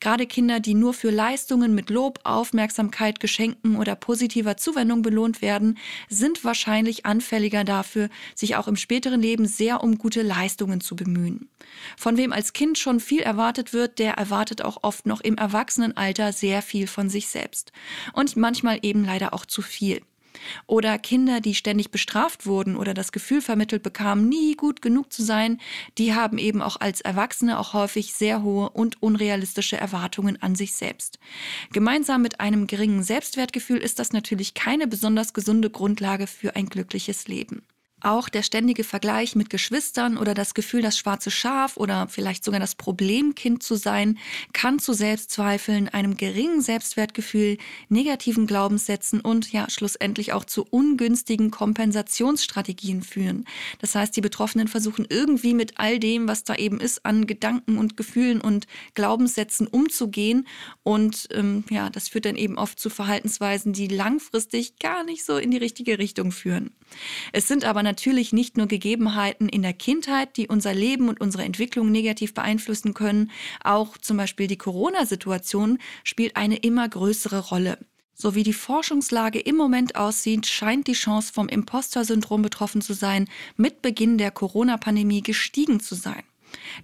Gerade 0.00 0.26
Kinder, 0.26 0.60
die 0.60 0.74
nur 0.74 0.94
für 0.94 1.10
Leistungen 1.10 1.74
mit 1.74 1.90
Lob, 1.90 2.20
Aufmerksamkeit, 2.24 3.20
Geschenken 3.20 3.76
oder 3.76 3.96
positiver 3.96 4.56
Zuwendung 4.56 5.02
belohnt 5.02 5.42
werden, 5.42 5.78
sind 6.08 6.44
wahrscheinlich 6.44 7.06
anfälliger 7.06 7.64
dafür, 7.64 8.08
sich 8.34 8.56
auch 8.56 8.68
im 8.68 8.76
späteren 8.76 9.20
Leben 9.20 9.46
sehr 9.46 9.82
um 9.82 9.98
gute 9.98 10.22
Leistungen 10.22 10.80
zu 10.80 10.96
bemühen. 10.96 11.37
Von 11.96 12.16
wem 12.16 12.32
als 12.32 12.52
Kind 12.52 12.78
schon 12.78 13.00
viel 13.00 13.20
erwartet 13.20 13.72
wird, 13.72 13.98
der 13.98 14.14
erwartet 14.14 14.62
auch 14.62 14.78
oft 14.82 15.06
noch 15.06 15.20
im 15.20 15.36
Erwachsenenalter 15.36 16.32
sehr 16.32 16.62
viel 16.62 16.86
von 16.86 17.08
sich 17.08 17.28
selbst. 17.28 17.72
Und 18.12 18.36
manchmal 18.36 18.78
eben 18.82 19.04
leider 19.04 19.32
auch 19.34 19.46
zu 19.46 19.62
viel. 19.62 20.02
Oder 20.66 20.98
Kinder, 20.98 21.40
die 21.40 21.54
ständig 21.54 21.90
bestraft 21.90 22.46
wurden 22.46 22.76
oder 22.76 22.94
das 22.94 23.12
Gefühl 23.12 23.40
vermittelt 23.40 23.82
bekamen, 23.82 24.28
nie 24.28 24.54
gut 24.54 24.82
genug 24.82 25.12
zu 25.12 25.22
sein, 25.22 25.60
die 25.98 26.14
haben 26.14 26.38
eben 26.38 26.62
auch 26.62 26.80
als 26.80 27.00
Erwachsene 27.00 27.58
auch 27.58 27.72
häufig 27.72 28.14
sehr 28.14 28.42
hohe 28.42 28.70
und 28.70 29.02
unrealistische 29.02 29.76
Erwartungen 29.76 30.40
an 30.42 30.54
sich 30.54 30.74
selbst. 30.74 31.18
Gemeinsam 31.72 32.22
mit 32.22 32.40
einem 32.40 32.66
geringen 32.66 33.02
Selbstwertgefühl 33.02 33.78
ist 33.78 33.98
das 33.98 34.12
natürlich 34.12 34.54
keine 34.54 34.86
besonders 34.86 35.32
gesunde 35.32 35.70
Grundlage 35.70 36.26
für 36.26 36.56
ein 36.56 36.66
glückliches 36.66 37.28
Leben. 37.28 37.62
Auch 38.00 38.28
der 38.28 38.42
ständige 38.42 38.84
Vergleich 38.84 39.34
mit 39.34 39.50
Geschwistern 39.50 40.18
oder 40.18 40.34
das 40.34 40.54
Gefühl, 40.54 40.82
das 40.82 40.96
schwarze 40.96 41.30
Schaf 41.30 41.76
oder 41.76 42.06
vielleicht 42.08 42.44
sogar 42.44 42.60
das 42.60 42.76
Problemkind 42.76 43.62
zu 43.62 43.74
sein, 43.74 44.18
kann 44.52 44.78
zu 44.78 44.92
Selbstzweifeln, 44.92 45.88
einem 45.88 46.16
geringen 46.16 46.60
Selbstwertgefühl, 46.60 47.58
negativen 47.88 48.46
Glaubenssätzen 48.46 49.20
und 49.20 49.52
ja 49.52 49.68
schlussendlich 49.68 50.32
auch 50.32 50.44
zu 50.44 50.64
ungünstigen 50.70 51.50
Kompensationsstrategien 51.50 53.02
führen. 53.02 53.44
Das 53.80 53.94
heißt, 53.94 54.16
die 54.16 54.20
Betroffenen 54.20 54.68
versuchen 54.68 55.06
irgendwie 55.08 55.54
mit 55.54 55.78
all 55.78 55.98
dem, 55.98 56.28
was 56.28 56.44
da 56.44 56.54
eben 56.54 56.80
ist, 56.80 57.04
an 57.04 57.26
Gedanken 57.26 57.78
und 57.78 57.96
Gefühlen 57.96 58.40
und 58.40 58.66
Glaubenssätzen 58.94 59.66
umzugehen. 59.66 60.46
Und 60.84 61.28
ähm, 61.32 61.64
ja, 61.70 61.90
das 61.90 62.08
führt 62.08 62.26
dann 62.26 62.36
eben 62.36 62.58
oft 62.58 62.78
zu 62.78 62.90
Verhaltensweisen, 62.90 63.72
die 63.72 63.88
langfristig 63.88 64.78
gar 64.78 65.04
nicht 65.04 65.24
so 65.24 65.36
in 65.36 65.50
die 65.50 65.56
richtige 65.56 65.98
Richtung 65.98 66.30
führen. 66.30 66.70
Es 67.32 67.48
sind 67.48 67.64
aber 67.64 67.82
natürlich 67.88 68.32
nicht 68.34 68.58
nur 68.58 68.66
Gegebenheiten 68.66 69.48
in 69.48 69.62
der 69.62 69.72
Kindheit, 69.72 70.36
die 70.36 70.48
unser 70.48 70.74
Leben 70.74 71.08
und 71.08 71.20
unsere 71.20 71.44
Entwicklung 71.44 71.90
negativ 71.90 72.34
beeinflussen 72.34 72.92
können. 72.92 73.30
Auch 73.64 73.96
zum 73.96 74.18
Beispiel 74.18 74.46
die 74.46 74.58
Corona-Situation 74.58 75.78
spielt 76.04 76.36
eine 76.36 76.56
immer 76.56 76.86
größere 76.86 77.48
Rolle. 77.48 77.78
So 78.12 78.34
wie 78.34 78.42
die 78.42 78.52
Forschungslage 78.52 79.38
im 79.38 79.56
Moment 79.56 79.96
aussieht, 79.96 80.46
scheint 80.46 80.86
die 80.86 80.92
Chance 80.92 81.32
vom 81.32 81.48
Imposter-Syndrom 81.48 82.42
betroffen 82.42 82.82
zu 82.82 82.92
sein, 82.92 83.28
mit 83.56 83.80
Beginn 83.80 84.18
der 84.18 84.32
Corona-Pandemie 84.32 85.22
gestiegen 85.22 85.80
zu 85.80 85.94
sein. 85.94 86.24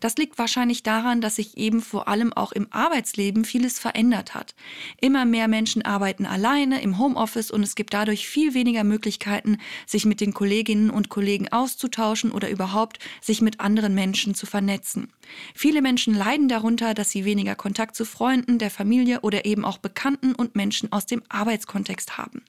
Das 0.01 0.17
liegt 0.17 0.39
wahrscheinlich 0.39 0.83
daran, 0.83 1.21
dass 1.21 1.37
sich 1.37 1.57
eben 1.57 1.81
vor 1.81 2.09
allem 2.09 2.33
auch 2.33 2.53
im 2.53 2.67
Arbeitsleben 2.71 3.45
vieles 3.45 3.79
verändert 3.79 4.35
hat. 4.35 4.55
Immer 5.01 5.25
mehr 5.25 5.49
Menschen 5.49 5.83
arbeiten 5.83 6.27
alleine 6.27 6.83
im 6.83 6.99
Homeoffice 6.99 7.51
und 7.51 7.63
es 7.63 7.75
gibt 7.75 7.95
dadurch 7.95 8.29
viel 8.29 8.55
weniger 8.55 8.85
Möglichkeiten, 8.85 9.59
sich 9.87 10.05
mit 10.05 10.21
den 10.21 10.35
Kolleginnen 10.35 10.91
und 10.91 11.09
Kollegen 11.09 11.53
auszutauschen 11.53 12.33
oder 12.33 12.51
überhaupt 12.51 12.99
sich 13.21 13.41
mit 13.41 13.61
anderen 13.61 13.95
Menschen 13.95 14.35
zu 14.35 14.47
vernetzen. 14.47 15.13
Viele 15.55 15.83
Menschen 15.83 16.15
leiden 16.15 16.49
darunter, 16.49 16.95
dass 16.95 17.11
sie 17.11 17.25
weniger 17.25 17.55
Kontakt 17.55 17.97
zu 17.97 18.05
Freunden, 18.05 18.59
der 18.59 18.71
Familie 18.71 19.21
oder 19.21 19.45
eben 19.45 19.65
auch 19.65 19.79
Bekannten 19.79 20.35
und 20.35 20.57
Menschen 20.57 20.93
aus 20.93 21.07
dem 21.07 21.23
Arbeitskontext 21.29 22.19
haben. 22.19 22.43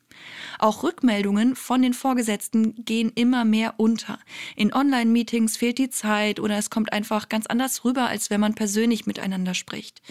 Auch 0.60 0.84
Rückmeldungen 0.84 1.56
von 1.56 1.82
den 1.82 1.94
Vorgesetzten 1.94 2.84
gehen 2.86 3.12
immer 3.16 3.46
mehr 3.46 3.76
unter. 3.78 4.20
In 4.56 4.74
Online-Meetings 4.74 5.58
fehlt 5.58 5.78
die 5.78 5.90
Zeit 5.90 6.40
oder 6.40 6.58
es 6.58 6.70
kommt 6.70 6.94
einfach 6.94 7.30
ganz 7.30 7.46
anders 7.48 7.84
rüber, 7.84 8.08
als 8.08 8.30
wenn 8.30 8.40
man 8.40 8.56
persönlich 8.56 9.06
miteinander 9.06 9.54
spricht. 9.54 10.02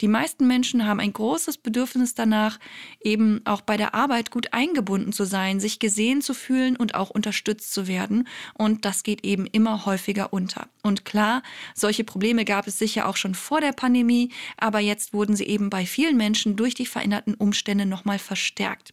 Die 0.00 0.08
meisten 0.08 0.46
Menschen 0.46 0.86
haben 0.86 1.00
ein 1.00 1.12
großes 1.12 1.58
Bedürfnis 1.58 2.14
danach, 2.14 2.58
eben 3.00 3.40
auch 3.44 3.60
bei 3.60 3.76
der 3.76 3.94
Arbeit 3.94 4.30
gut 4.30 4.52
eingebunden 4.52 5.12
zu 5.12 5.24
sein, 5.24 5.60
sich 5.60 5.78
gesehen 5.78 6.22
zu 6.22 6.34
fühlen 6.34 6.76
und 6.76 6.94
auch 6.94 7.10
unterstützt 7.10 7.72
zu 7.72 7.86
werden. 7.86 8.28
Und 8.54 8.84
das 8.84 9.02
geht 9.02 9.24
eben 9.24 9.46
immer 9.46 9.86
häufiger 9.86 10.32
unter. 10.32 10.68
Und 10.82 11.04
klar, 11.04 11.42
solche 11.74 12.04
Probleme 12.04 12.44
gab 12.44 12.66
es 12.66 12.78
sicher 12.78 13.08
auch 13.08 13.16
schon 13.16 13.34
vor 13.34 13.60
der 13.60 13.72
Pandemie, 13.72 14.30
aber 14.56 14.80
jetzt 14.80 15.12
wurden 15.12 15.36
sie 15.36 15.46
eben 15.46 15.70
bei 15.70 15.86
vielen 15.86 16.16
Menschen 16.16 16.56
durch 16.56 16.74
die 16.74 16.86
veränderten 16.86 17.34
Umstände 17.34 17.86
nochmal 17.86 18.18
verstärkt. 18.18 18.92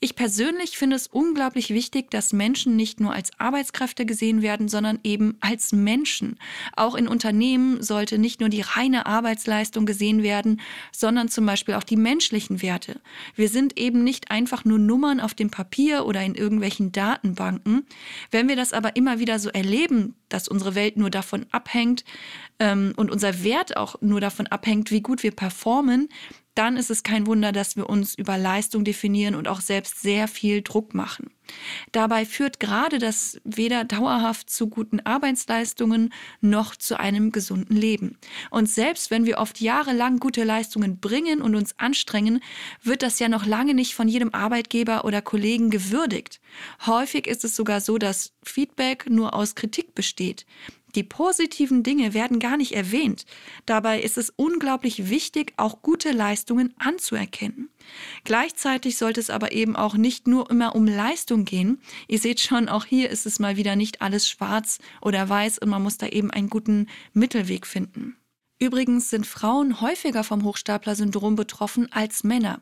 Ich 0.00 0.14
persönlich 0.14 0.78
finde 0.78 0.94
es 0.94 1.08
unglaublich 1.08 1.70
wichtig, 1.70 2.10
dass 2.12 2.32
Menschen 2.32 2.76
nicht 2.76 3.00
nur 3.00 3.12
als 3.12 3.32
Arbeitskräfte 3.38 4.06
gesehen 4.06 4.42
werden, 4.42 4.68
sondern 4.68 5.00
eben 5.02 5.36
als 5.40 5.72
Menschen. 5.72 6.38
Auch 6.76 6.94
in 6.94 7.08
Unternehmen 7.08 7.82
sollte 7.82 8.16
nicht 8.16 8.38
nur 8.38 8.48
die 8.48 8.60
reine 8.60 9.06
Arbeitsleistung 9.06 9.86
gesehen 9.86 10.22
werden, 10.22 10.60
sondern 10.92 11.28
zum 11.28 11.46
Beispiel 11.46 11.74
auch 11.74 11.82
die 11.82 11.96
menschlichen 11.96 12.62
Werte. 12.62 13.00
Wir 13.34 13.48
sind 13.48 13.76
eben 13.76 14.04
nicht 14.04 14.30
einfach 14.30 14.64
nur 14.64 14.78
Nummern 14.78 15.18
auf 15.18 15.34
dem 15.34 15.50
Papier 15.50 16.06
oder 16.06 16.22
in 16.22 16.36
irgendwelchen 16.36 16.92
Datenbanken. 16.92 17.84
Wenn 18.30 18.46
wir 18.46 18.54
das 18.54 18.72
aber 18.72 18.94
immer 18.94 19.18
wieder 19.18 19.40
so 19.40 19.48
erleben, 19.48 20.14
dass 20.28 20.46
unsere 20.46 20.76
Welt 20.76 20.96
nur 20.96 21.10
davon 21.10 21.46
abhängt 21.50 22.04
ähm, 22.60 22.92
und 22.96 23.10
unser 23.10 23.42
Wert 23.42 23.76
auch 23.76 24.00
nur 24.00 24.20
davon 24.20 24.46
abhängt, 24.46 24.92
wie 24.92 25.00
gut 25.00 25.24
wir 25.24 25.32
performen, 25.32 26.08
dann 26.58 26.76
ist 26.76 26.90
es 26.90 27.04
kein 27.04 27.28
Wunder, 27.28 27.52
dass 27.52 27.76
wir 27.76 27.88
uns 27.88 28.16
über 28.16 28.36
Leistung 28.36 28.82
definieren 28.82 29.36
und 29.36 29.46
auch 29.46 29.60
selbst 29.60 30.00
sehr 30.00 30.26
viel 30.26 30.62
Druck 30.62 30.92
machen. 30.92 31.30
Dabei 31.92 32.26
führt 32.26 32.58
gerade 32.58 32.98
das 32.98 33.40
weder 33.44 33.84
dauerhaft 33.84 34.50
zu 34.50 34.68
guten 34.68 34.98
Arbeitsleistungen 35.00 36.12
noch 36.40 36.74
zu 36.74 36.98
einem 36.98 37.30
gesunden 37.30 37.76
Leben. 37.76 38.18
Und 38.50 38.68
selbst 38.68 39.12
wenn 39.12 39.24
wir 39.24 39.38
oft 39.38 39.60
jahrelang 39.60 40.18
gute 40.18 40.42
Leistungen 40.42 40.98
bringen 40.98 41.40
und 41.40 41.54
uns 41.54 41.78
anstrengen, 41.78 42.40
wird 42.82 43.02
das 43.02 43.20
ja 43.20 43.28
noch 43.28 43.46
lange 43.46 43.72
nicht 43.72 43.94
von 43.94 44.08
jedem 44.08 44.34
Arbeitgeber 44.34 45.04
oder 45.04 45.22
Kollegen 45.22 45.70
gewürdigt. 45.70 46.40
Häufig 46.86 47.28
ist 47.28 47.44
es 47.44 47.54
sogar 47.54 47.80
so, 47.80 47.98
dass 47.98 48.32
Feedback 48.42 49.08
nur 49.08 49.32
aus 49.32 49.54
Kritik 49.54 49.94
besteht. 49.94 50.44
Die 50.94 51.02
positiven 51.02 51.82
Dinge 51.82 52.14
werden 52.14 52.38
gar 52.38 52.56
nicht 52.56 52.72
erwähnt. 52.72 53.26
Dabei 53.66 54.00
ist 54.00 54.18
es 54.18 54.32
unglaublich 54.34 55.10
wichtig, 55.10 55.52
auch 55.56 55.82
gute 55.82 56.12
Leistungen 56.12 56.74
anzuerkennen. 56.78 57.70
Gleichzeitig 58.24 58.96
sollte 58.96 59.20
es 59.20 59.30
aber 59.30 59.52
eben 59.52 59.76
auch 59.76 59.94
nicht 59.94 60.26
nur 60.26 60.50
immer 60.50 60.74
um 60.74 60.86
Leistung 60.86 61.44
gehen. 61.44 61.80
Ihr 62.06 62.18
seht 62.18 62.40
schon, 62.40 62.68
auch 62.68 62.84
hier 62.84 63.10
ist 63.10 63.26
es 63.26 63.38
mal 63.38 63.56
wieder 63.56 63.76
nicht 63.76 64.02
alles 64.02 64.28
schwarz 64.28 64.78
oder 65.00 65.28
weiß 65.28 65.58
und 65.58 65.68
man 65.68 65.82
muss 65.82 65.98
da 65.98 66.06
eben 66.06 66.30
einen 66.30 66.50
guten 66.50 66.86
Mittelweg 67.12 67.66
finden. 67.66 68.16
Übrigens 68.58 69.10
sind 69.10 69.26
Frauen 69.26 69.80
häufiger 69.80 70.24
vom 70.24 70.42
Hochstapler-Syndrom 70.42 71.36
betroffen 71.36 71.92
als 71.92 72.24
Männer. 72.24 72.60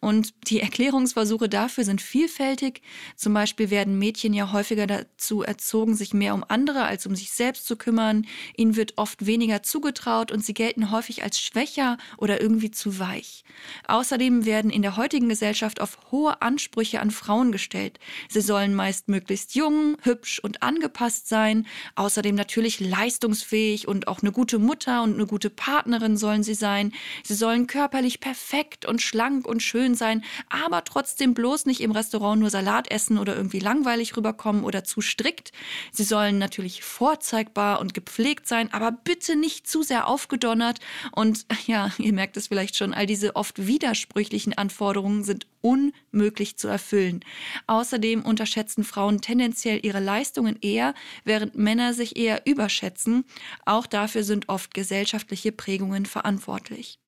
Und 0.00 0.34
die 0.48 0.60
Erklärungsversuche 0.60 1.48
dafür 1.48 1.84
sind 1.84 2.00
vielfältig. 2.00 2.82
Zum 3.16 3.34
Beispiel 3.34 3.70
werden 3.70 3.98
Mädchen 3.98 4.34
ja 4.34 4.52
häufiger 4.52 4.86
dazu 4.86 5.42
erzogen, 5.42 5.94
sich 5.94 6.14
mehr 6.14 6.34
um 6.34 6.44
andere 6.46 6.84
als 6.84 7.06
um 7.06 7.14
sich 7.14 7.30
selbst 7.30 7.66
zu 7.66 7.76
kümmern. 7.76 8.26
Ihnen 8.56 8.76
wird 8.76 8.94
oft 8.96 9.26
weniger 9.26 9.62
zugetraut 9.62 10.32
und 10.32 10.44
sie 10.44 10.54
gelten 10.54 10.90
häufig 10.90 11.22
als 11.22 11.40
schwächer 11.40 11.98
oder 12.16 12.40
irgendwie 12.40 12.70
zu 12.70 12.98
weich. 12.98 13.44
Außerdem 13.86 14.44
werden 14.44 14.70
in 14.70 14.82
der 14.82 14.96
heutigen 14.96 15.28
Gesellschaft 15.28 15.80
auf 15.80 15.98
hohe 16.10 16.40
Ansprüche 16.42 17.00
an 17.00 17.10
Frauen 17.10 17.52
gestellt. 17.52 17.98
Sie 18.28 18.40
sollen 18.40 18.74
meist 18.74 19.08
möglichst 19.08 19.54
jung, 19.54 19.96
hübsch 20.02 20.38
und 20.38 20.62
angepasst 20.62 21.28
sein. 21.28 21.66
Außerdem 21.94 22.34
natürlich 22.34 22.80
leistungsfähig 22.80 23.88
und 23.88 24.08
auch 24.08 24.22
eine 24.22 24.32
gute 24.32 24.58
Mutter 24.58 25.02
und 25.02 25.14
eine 25.14 25.26
gute 25.26 25.50
Partnerin 25.50 26.16
sollen 26.16 26.42
sie 26.42 26.54
sein. 26.54 26.92
Sie 27.24 27.34
sollen 27.34 27.66
körperlich 27.66 28.20
perfekt 28.20 28.86
und 28.86 29.02
schlank 29.02 29.46
und 29.46 29.57
und 29.58 29.62
schön 29.62 29.96
sein, 29.96 30.22
aber 30.48 30.84
trotzdem 30.84 31.34
bloß 31.34 31.66
nicht 31.66 31.80
im 31.80 31.90
Restaurant 31.90 32.40
nur 32.40 32.48
Salat 32.48 32.88
essen 32.92 33.18
oder 33.18 33.34
irgendwie 33.34 33.58
langweilig 33.58 34.16
rüberkommen 34.16 34.62
oder 34.62 34.84
zu 34.84 35.00
strikt. 35.00 35.50
Sie 35.90 36.04
sollen 36.04 36.38
natürlich 36.38 36.84
vorzeigbar 36.84 37.80
und 37.80 37.92
gepflegt 37.92 38.46
sein, 38.46 38.72
aber 38.72 38.92
bitte 38.92 39.34
nicht 39.34 39.66
zu 39.66 39.82
sehr 39.82 40.06
aufgedonnert. 40.06 40.78
Und 41.10 41.44
ja, 41.66 41.90
ihr 41.98 42.12
merkt 42.12 42.36
es 42.36 42.46
vielleicht 42.46 42.76
schon, 42.76 42.94
all 42.94 43.06
diese 43.06 43.34
oft 43.34 43.66
widersprüchlichen 43.66 44.56
Anforderungen 44.56 45.24
sind 45.24 45.48
unmöglich 45.60 46.56
zu 46.56 46.68
erfüllen. 46.68 47.24
Außerdem 47.66 48.22
unterschätzen 48.22 48.84
Frauen 48.84 49.20
tendenziell 49.20 49.84
ihre 49.84 49.98
Leistungen 49.98 50.56
eher, 50.60 50.94
während 51.24 51.56
Männer 51.56 51.94
sich 51.94 52.16
eher 52.16 52.46
überschätzen. 52.46 53.24
Auch 53.66 53.88
dafür 53.88 54.22
sind 54.22 54.48
oft 54.48 54.72
gesellschaftliche 54.72 55.50
Prägungen 55.50 56.06
verantwortlich. 56.06 57.00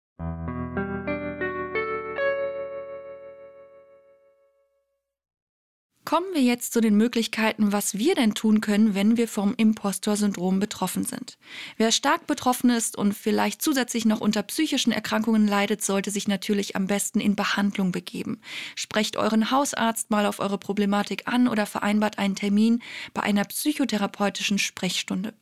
Kommen 6.11 6.35
wir 6.35 6.43
jetzt 6.43 6.73
zu 6.73 6.81
den 6.81 6.97
Möglichkeiten, 6.97 7.71
was 7.71 7.97
wir 7.97 8.17
denn 8.17 8.35
tun 8.35 8.61
können, 8.61 8.97
wenn 8.97 9.17
wir 9.17 9.29
vom 9.29 9.55
Impostor-Syndrom 9.57 10.59
betroffen 10.59 11.05
sind. 11.05 11.39
Wer 11.77 11.93
stark 11.93 12.27
betroffen 12.27 12.69
ist 12.71 12.99
und 12.99 13.13
vielleicht 13.13 13.63
zusätzlich 13.63 14.07
noch 14.07 14.21
unter 14.21 14.43
psychischen 14.43 14.93
Erkrankungen 14.93 15.47
leidet, 15.47 15.85
sollte 15.85 16.11
sich 16.11 16.27
natürlich 16.27 16.75
am 16.75 16.89
besten 16.89 17.21
in 17.21 17.37
Behandlung 17.37 17.93
begeben. 17.93 18.41
Sprecht 18.75 19.17
euren 19.19 19.53
Hausarzt 19.53 20.11
mal 20.11 20.27
auf 20.27 20.41
eure 20.41 20.59
Problematik 20.59 21.29
an 21.29 21.47
oder 21.47 21.65
vereinbart 21.65 22.19
einen 22.19 22.35
Termin 22.35 22.83
bei 23.15 23.23
einer 23.23 23.45
psychotherapeutischen 23.45 24.59
Sprechstunde. 24.59 25.33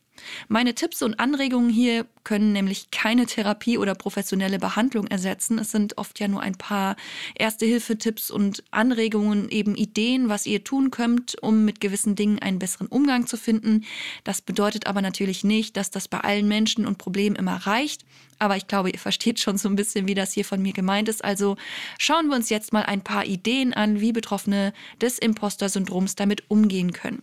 Meine 0.47 0.75
Tipps 0.75 1.01
und 1.01 1.19
Anregungen 1.19 1.69
hier 1.69 2.05
können 2.23 2.51
nämlich 2.53 2.91
keine 2.91 3.25
Therapie 3.25 3.77
oder 3.77 3.95
professionelle 3.95 4.59
Behandlung 4.59 5.07
ersetzen. 5.07 5.57
Es 5.59 5.71
sind 5.71 5.97
oft 5.97 6.19
ja 6.19 6.27
nur 6.27 6.41
ein 6.41 6.55
paar 6.55 6.95
Erste-Hilfe-Tipps 7.35 8.29
und 8.29 8.63
Anregungen, 8.71 9.49
eben 9.49 9.75
Ideen, 9.75 10.29
was 10.29 10.45
ihr 10.45 10.63
tun 10.63 10.91
könnt, 10.91 11.41
um 11.41 11.65
mit 11.65 11.79
gewissen 11.79 12.15
Dingen 12.15 12.39
einen 12.39 12.59
besseren 12.59 12.87
Umgang 12.87 13.27
zu 13.27 13.37
finden. 13.37 13.85
Das 14.23 14.41
bedeutet 14.41 14.87
aber 14.87 15.01
natürlich 15.01 15.43
nicht, 15.43 15.77
dass 15.77 15.91
das 15.91 16.07
bei 16.07 16.19
allen 16.19 16.47
Menschen 16.47 16.85
und 16.85 16.97
Problemen 16.97 17.35
immer 17.35 17.55
reicht. 17.55 18.05
Aber 18.39 18.55
ich 18.55 18.67
glaube, 18.67 18.89
ihr 18.89 18.99
versteht 18.99 19.39
schon 19.39 19.57
so 19.57 19.67
ein 19.67 19.75
bisschen, 19.75 20.07
wie 20.07 20.15
das 20.15 20.31
hier 20.31 20.45
von 20.45 20.61
mir 20.61 20.73
gemeint 20.73 21.09
ist. 21.09 21.23
Also 21.23 21.57
schauen 21.97 22.27
wir 22.27 22.35
uns 22.35 22.49
jetzt 22.49 22.71
mal 22.73 22.83
ein 22.83 23.01
paar 23.01 23.25
Ideen 23.25 23.73
an, 23.73 23.99
wie 23.99 24.13
Betroffene 24.13 24.73
des 25.01 25.19
Imposter-Syndroms 25.19 26.15
damit 26.15 26.49
umgehen 26.49 26.93
können. 26.93 27.21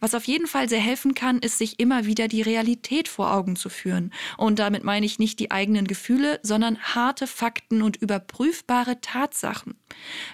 Was 0.00 0.14
auf 0.14 0.24
jeden 0.24 0.46
Fall 0.46 0.68
sehr 0.68 0.80
helfen 0.80 1.14
kann, 1.14 1.38
ist, 1.38 1.58
sich 1.58 1.80
immer 1.80 2.04
wieder 2.04 2.28
die 2.28 2.42
Realität 2.42 3.08
vor 3.08 3.32
Augen 3.32 3.56
zu 3.56 3.68
führen. 3.68 4.12
Und 4.36 4.58
damit 4.58 4.84
meine 4.84 5.06
ich 5.06 5.18
nicht 5.18 5.38
die 5.40 5.50
eigenen 5.50 5.86
Gefühle, 5.86 6.40
sondern 6.42 6.78
harte 6.78 7.26
Fakten 7.26 7.82
und 7.82 7.96
überprüfbare 7.96 9.00
Tatsachen. 9.00 9.74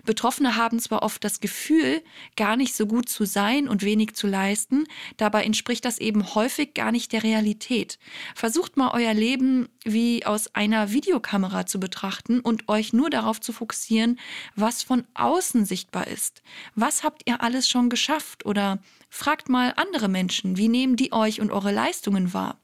Betroffene 0.04 0.56
haben 0.56 0.78
zwar 0.78 1.02
oft 1.02 1.24
das 1.24 1.40
Gefühl, 1.40 2.02
gar 2.36 2.56
nicht 2.56 2.74
so 2.74 2.86
gut 2.86 3.08
zu 3.08 3.24
sein 3.24 3.68
und 3.68 3.82
wenig 3.82 4.14
zu 4.14 4.26
leisten, 4.26 4.84
dabei 5.16 5.44
entspricht 5.44 5.84
das 5.84 5.98
eben 5.98 6.34
häufig 6.34 6.74
gar 6.74 6.92
nicht 6.92 7.12
der 7.12 7.22
Realität. 7.22 7.98
Versucht 8.34 8.76
mal 8.76 8.90
euer 8.92 9.14
Leben 9.14 9.68
wie 9.84 10.26
aus 10.26 10.54
einer 10.54 10.92
Videokamera 10.92 11.66
zu 11.66 11.80
betrachten 11.80 12.40
und 12.40 12.68
euch 12.68 12.92
nur 12.92 13.10
darauf 13.10 13.40
zu 13.40 13.52
fokussieren, 13.52 14.18
was 14.56 14.82
von 14.82 15.04
außen 15.14 15.64
sichtbar 15.64 16.06
ist. 16.08 16.42
Was 16.74 17.04
habt 17.04 17.22
ihr 17.26 17.42
alles 17.42 17.68
schon 17.68 17.90
geschafft 17.90 18.46
oder 18.46 18.80
Fragt 19.16 19.48
mal 19.48 19.72
andere 19.76 20.08
Menschen, 20.08 20.56
wie 20.56 20.66
nehmen 20.66 20.96
die 20.96 21.12
euch 21.12 21.40
und 21.40 21.52
eure 21.52 21.70
Leistungen 21.70 22.34
wahr? 22.34 22.58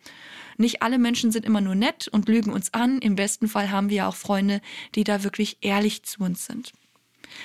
Nicht 0.56 0.82
alle 0.82 0.98
Menschen 0.98 1.30
sind 1.30 1.46
immer 1.46 1.60
nur 1.60 1.76
nett 1.76 2.08
und 2.08 2.28
lügen 2.28 2.52
uns 2.52 2.74
an. 2.74 2.98
Im 2.98 3.14
besten 3.14 3.46
Fall 3.46 3.70
haben 3.70 3.88
wir 3.88 3.98
ja 3.98 4.08
auch 4.08 4.16
Freunde, 4.16 4.60
die 4.96 5.04
da 5.04 5.22
wirklich 5.22 5.58
ehrlich 5.60 6.02
zu 6.02 6.24
uns 6.24 6.46
sind. 6.46 6.72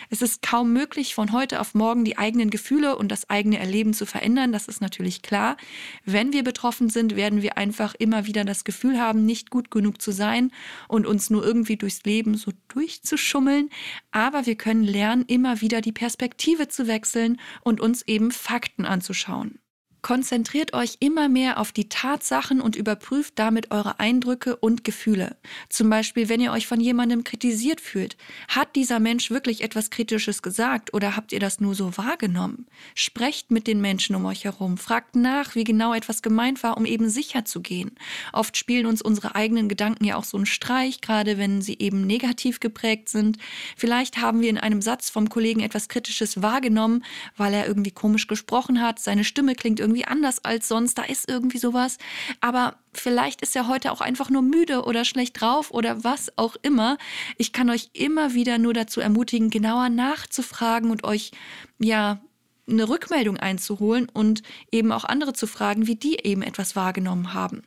Es 0.10 0.22
ist 0.22 0.42
kaum 0.42 0.74
möglich, 0.74 1.15
von 1.15 1.32
heute 1.32 1.60
auf 1.60 1.74
morgen 1.74 2.06
die 2.06 2.18
eigenen 2.18 2.50
Gefühle 2.50 2.98
und 2.98 3.10
das 3.10 3.30
eigene 3.30 3.60
Erleben 3.60 3.94
zu 3.94 4.06
verändern. 4.06 4.51
Das 4.51 4.68
ist 4.68 4.82
natürlich 4.82 5.22
klar. 5.22 5.58
Wenn 6.04 6.34
wir 6.34 6.44
betroffen 6.44 6.89
sind, 6.89 7.15
werden 7.15 7.42
wir 7.42 7.58
einfach 7.58 7.96
immer 7.96 8.25
wieder 8.25 8.46
das 8.46 8.63
Gefühl 8.63 9.00
haben, 9.00 9.25
nicht 9.25 9.50
gut 9.50 9.72
genug 9.72 10.01
zu 10.01 10.12
sein 10.12 10.51
und 10.88 11.06
uns 11.06 11.30
nur 11.30 11.46
irgendwie 11.46 11.77
durchs 11.77 12.04
Leben 12.04 12.36
so 12.36 12.51
durchzuschummeln. 12.68 13.70
Aber 14.12 14.46
wir 14.46 14.56
können 14.56 14.84
lernen, 14.84 15.25
immer 15.27 15.62
wieder 15.62 15.82
die 15.82 15.92
Perspektive 15.92 16.68
zu 16.68 16.88
wechseln 16.88 17.39
und 17.62 17.82
uns 17.82 18.01
eben 18.04 18.32
Fakten 18.32 18.86
anzuschauen. 18.86 19.60
Konzentriert 20.06 20.76
euch 20.76 20.98
immer 21.00 21.30
mehr 21.30 21.60
auf 21.60 21.72
die 21.72 21.90
Tatsachen 21.90 22.62
und 22.62 22.76
überprüft 22.76 23.40
damit 23.40 23.72
eure 23.72 24.00
Eindrücke 24.00 24.56
und 24.56 24.84
Gefühle. 24.84 25.36
Zum 25.68 25.90
Beispiel, 25.90 26.30
wenn 26.30 26.40
ihr 26.40 26.52
euch 26.52 26.68
von 26.68 26.80
jemandem 26.80 27.24
kritisiert 27.24 27.82
fühlt. 27.82 28.16
Hat 28.48 28.76
dieser 28.76 29.00
Mensch 29.00 29.32
wirklich 29.32 29.64
etwas 29.64 29.90
Kritisches 29.90 30.44
gesagt 30.44 30.94
oder 30.94 31.16
habt 31.16 31.32
ihr 31.34 31.40
das 31.40 31.60
nur 31.60 31.74
so 31.74 31.98
wahrgenommen? 31.98 32.68
Sprecht 32.94 33.50
mit 33.50 33.66
den 33.66 33.82
Menschen 33.82 34.16
um 34.16 34.26
euch 34.26 34.44
herum. 34.44 34.78
Fragt 34.78 35.16
nach, 35.16 35.56
wie 35.56 35.64
genau 35.64 35.92
etwas 35.92 36.22
gemeint 36.22 36.62
war, 36.62 36.78
um 36.78 36.86
eben 36.86 37.10
sicher 37.10 37.44
zu 37.44 37.62
gehen. 37.62 37.90
Oft 38.32 38.58
spielen 38.58 38.86
uns 38.86 39.02
unsere 39.02 39.34
eigenen 39.34 39.70
Gedanken 39.70 40.06
ja 40.06 40.18
auch 40.18 40.24
so 40.24 40.38
einen 40.38 40.46
Streich, 40.46 41.02
gerade 41.02 41.40
wenn 41.40 41.64
sie 41.64 41.80
eben 41.80 42.06
negativ 42.06 42.60
geprägt 42.60 43.10
sind. 43.10 43.40
Vielleicht 43.76 44.18
haben 44.18 44.42
wir 44.42 44.52
in 44.52 44.60
einem 44.60 44.84
Satz 44.84 45.10
vom 45.10 45.30
Kollegen 45.30 45.62
etwas 45.62 45.90
Kritisches 45.90 46.44
wahrgenommen, 46.44 47.04
weil 47.38 47.56
er 47.56 47.66
irgendwie 47.66 47.89
komisch 47.89 48.28
gesprochen 48.28 48.84
hat, 48.84 49.00
seine 49.00 49.24
Stimme 49.24 49.56
klingt 49.56 49.80
irgendwie 49.80 49.94
irgendwie 49.95 50.08
anders 50.08 50.43
als 50.43 50.67
sonst, 50.67 50.97
da 50.97 51.03
ist 51.03 51.29
irgendwie 51.29 51.58
sowas. 51.58 51.97
Aber 52.41 52.75
vielleicht 52.93 53.41
ist 53.41 53.55
er 53.55 53.67
heute 53.67 53.91
auch 53.91 54.01
einfach 54.01 54.29
nur 54.29 54.41
müde 54.41 54.84
oder 54.84 55.05
schlecht 55.05 55.39
drauf 55.39 55.71
oder 55.71 56.03
was 56.03 56.38
auch 56.38 56.55
immer. 56.62 56.97
Ich 57.38 57.53
kann 57.53 57.69
euch 57.69 57.89
immer 57.93 58.34
wieder 58.34 58.58
nur 58.58 58.73
dazu 58.73 58.99
ermutigen, 58.99 59.49
genauer 59.49 59.89
nachzufragen 59.89 60.91
und 60.91 61.03
euch, 61.03 61.31
ja, 61.79 62.19
eine 62.67 62.89
Rückmeldung 62.89 63.38
einzuholen 63.38 64.10
und 64.12 64.41
eben 64.71 64.91
auch 64.91 65.03
andere 65.05 65.34
zu 65.34 65.45
fragen, 65.45 65.86
wie 65.86 65.95
die 65.95 66.15
eben 66.23 66.41
etwas 66.41 66.75
wahrgenommen 66.75 67.36
haben. 67.36 67.62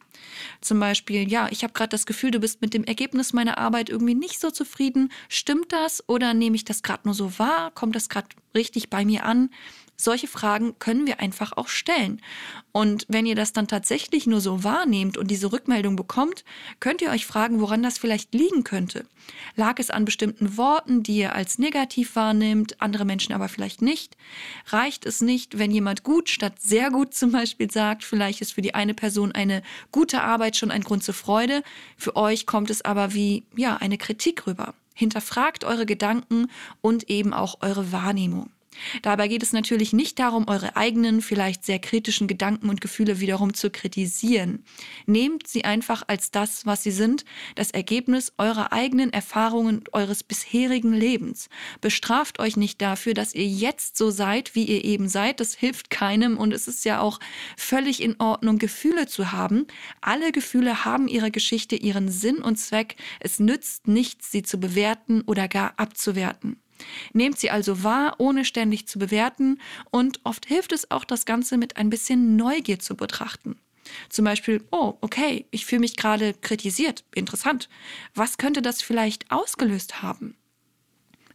Zum 0.61 0.81
Beispiel, 0.81 1.31
ja, 1.31 1.47
ich 1.53 1.63
habe 1.63 1.73
gerade 1.73 1.91
das 1.91 2.05
Gefühl, 2.05 2.33
du 2.33 2.41
bist 2.41 2.61
mit 2.63 2.75
dem 2.75 2.83
Ergebnis 2.83 3.33
meiner 3.33 3.59
Arbeit 3.59 3.91
irgendwie 3.91 4.17
nicht 4.17 4.41
so 4.41 4.51
zufrieden. 4.51 5.13
Stimmt 5.29 5.73
das 5.73 6.03
oder 6.09 6.35
nehme 6.35 6.57
ich 6.57 6.65
das 6.65 6.83
gerade 6.83 7.03
nur 7.05 7.15
so 7.15 7.39
wahr? 7.39 7.71
Kommt 7.71 7.95
das 7.95 8.09
gerade 8.09 8.27
richtig 8.57 8.91
bei 8.91 9.05
mir 9.05 9.25
an? 9.25 9.51
Solche 10.01 10.29
Fragen 10.29 10.79
können 10.79 11.09
wir 11.09 11.19
einfach 11.19 11.57
auch 11.57 11.67
stellen. 11.67 12.23
Und 12.71 13.05
wenn 13.09 13.27
ihr 13.27 13.35
das 13.35 13.53
dann 13.53 13.67
tatsächlich 13.67 14.29
nur 14.29 14.41
so 14.41 14.63
wahrnehmt 14.63 15.19
und 15.19 15.29
diese 15.29 15.51
Rückmeldung 15.51 15.97
bekommt, 15.97 16.45
könnt 16.79 17.03
ihr 17.03 17.11
euch 17.11 17.27
fragen, 17.27 17.61
woran 17.61 17.83
das 17.83 17.99
vielleicht 17.99 18.33
liegen 18.33 18.63
könnte. 18.63 19.07
Lag 19.57 19.81
es 19.81 19.91
an 19.91 20.05
bestimmten 20.05 20.57
Worten, 20.57 21.03
die 21.03 21.17
ihr 21.17 21.35
als 21.35 21.59
negativ 21.59 22.15
wahrnimmt, 22.15 22.81
andere 22.81 23.05
Menschen 23.05 23.33
aber 23.33 23.49
vielleicht 23.49 23.83
nicht? 23.83 24.17
Reicht 24.67 25.05
es 25.05 25.21
nicht, 25.21 25.59
wenn 25.59 25.73
jemand 25.73 26.05
gut 26.05 26.29
statt 26.29 26.55
sehr 26.61 26.93
gut 26.93 27.13
zum 27.13 27.33
Beispiel 27.33 27.69
sagt, 27.69 28.05
vielleicht 28.05 28.41
ist 28.41 28.53
für 28.53 28.63
die 28.63 28.77
eine 28.77 28.95
Person 28.95 29.33
eine 29.33 29.63
gute 29.91 30.23
Arbeit 30.23 30.57
schon 30.57 30.71
ein 30.71 30.85
Grund 30.85 31.03
zur 31.03 31.15
Freude, 31.15 31.65
für 31.97 32.15
euch 32.15 32.47
kommt 32.47 32.71
es 32.71 32.85
aber 32.85 33.15
wie, 33.15 33.43
ja, 33.57 33.77
eine 33.79 33.99
Kritik 33.99 34.47
rüber. 34.47 34.75
Hinterfragt 34.95 35.65
eure 35.65 35.87
Gedanken 35.87 36.47
und 36.81 37.11
eben 37.11 37.33
auch 37.33 37.57
eure 37.63 37.91
Wahrnehmung. 37.91 38.51
Dabei 39.03 39.29
geht 39.29 39.43
es 39.43 39.53
natürlich 39.53 39.93
nicht 39.93 40.19
darum, 40.19 40.49
eure 40.49 40.77
eigenen, 40.77 41.21
vielleicht 41.21 41.65
sehr 41.65 41.79
kritischen 41.79 42.29
Gedanken 42.29 42.69
und 42.69 42.81
Gefühle 42.81 43.21
wiederum 43.21 43.55
zu 43.55 43.71
kritisieren. 43.71 44.65
Nehmt 45.07 45.47
sie 45.47 45.65
einfach 45.65 46.03
als 46.07 46.31
das, 46.31 46.67
was 46.67 46.83
sie 46.83 46.91
sind, 46.91 47.25
das 47.55 47.71
Ergebnis 47.71 48.33
eurer 48.39 48.73
eigenen 48.73 49.13
Erfahrungen 49.13 49.79
und 49.79 49.95
eures 49.95 50.23
bisherigen 50.23 50.93
Lebens. 50.93 51.49
Bestraft 51.81 52.39
euch 52.41 52.57
nicht 52.57 52.81
dafür, 52.81 53.15
dass 53.15 53.35
ihr 53.35 53.47
jetzt 53.47 53.97
so 53.97 54.11
seid, 54.11 54.55
wie 54.55 54.65
ihr 54.65 54.85
eben 54.85 55.09
seid. 55.09 55.41
Das 55.41 55.55
hilft 55.55 55.91
keinem 55.91 56.37
und 56.37 56.53
es 56.53 56.69
ist 56.69 56.85
ja 56.85 57.01
auch 57.01 57.21
völlig 57.57 58.03
in 58.03 58.17
Ordnung, 58.19 58.59
Gefühle 58.59 59.07
zu 59.07 59.33
haben. 59.33 59.67
Alle 60.01 60.33
Gefühle 60.33 60.85
haben 60.85 61.09
ihre 61.09 61.31
Geschichte, 61.31 61.77
ihren 61.77 62.09
Sinn 62.09 62.39
und 62.39 62.57
Zweck. 62.57 62.97
Es 63.21 63.39
nützt 63.39 63.89
nichts, 63.89 64.31
sie 64.31 64.43
zu 64.43 64.59
bewerten 64.59 65.23
oder 65.23 65.49
gar 65.49 65.75
abzuwerten. 65.79 66.61
Nehmt 67.13 67.39
sie 67.39 67.51
also 67.51 67.83
wahr, 67.83 68.17
ohne 68.19 68.45
ständig 68.45 68.87
zu 68.87 68.99
bewerten 68.99 69.61
und 69.91 70.21
oft 70.25 70.47
hilft 70.47 70.73
es 70.73 70.91
auch, 70.91 71.05
das 71.05 71.25
Ganze 71.25 71.57
mit 71.57 71.77
ein 71.77 71.91
bisschen 71.91 72.37
Neugier 72.37 72.79
zu 72.79 72.97
betrachten. 72.97 73.57
Zum 74.09 74.25
Beispiel, 74.25 74.63
oh, 74.71 74.95
okay, 75.01 75.47
ich 75.51 75.67
fühle 75.67 75.81
mich 75.81 75.97
gerade 75.97 76.35
kritisiert. 76.35 77.05
Interessant. 77.15 77.69
Was 78.15 78.39
könnte 78.39 78.63
das 78.63 78.83
vielleicht 78.83 79.31
ausgelöst 79.31 80.03
haben? 80.03 80.37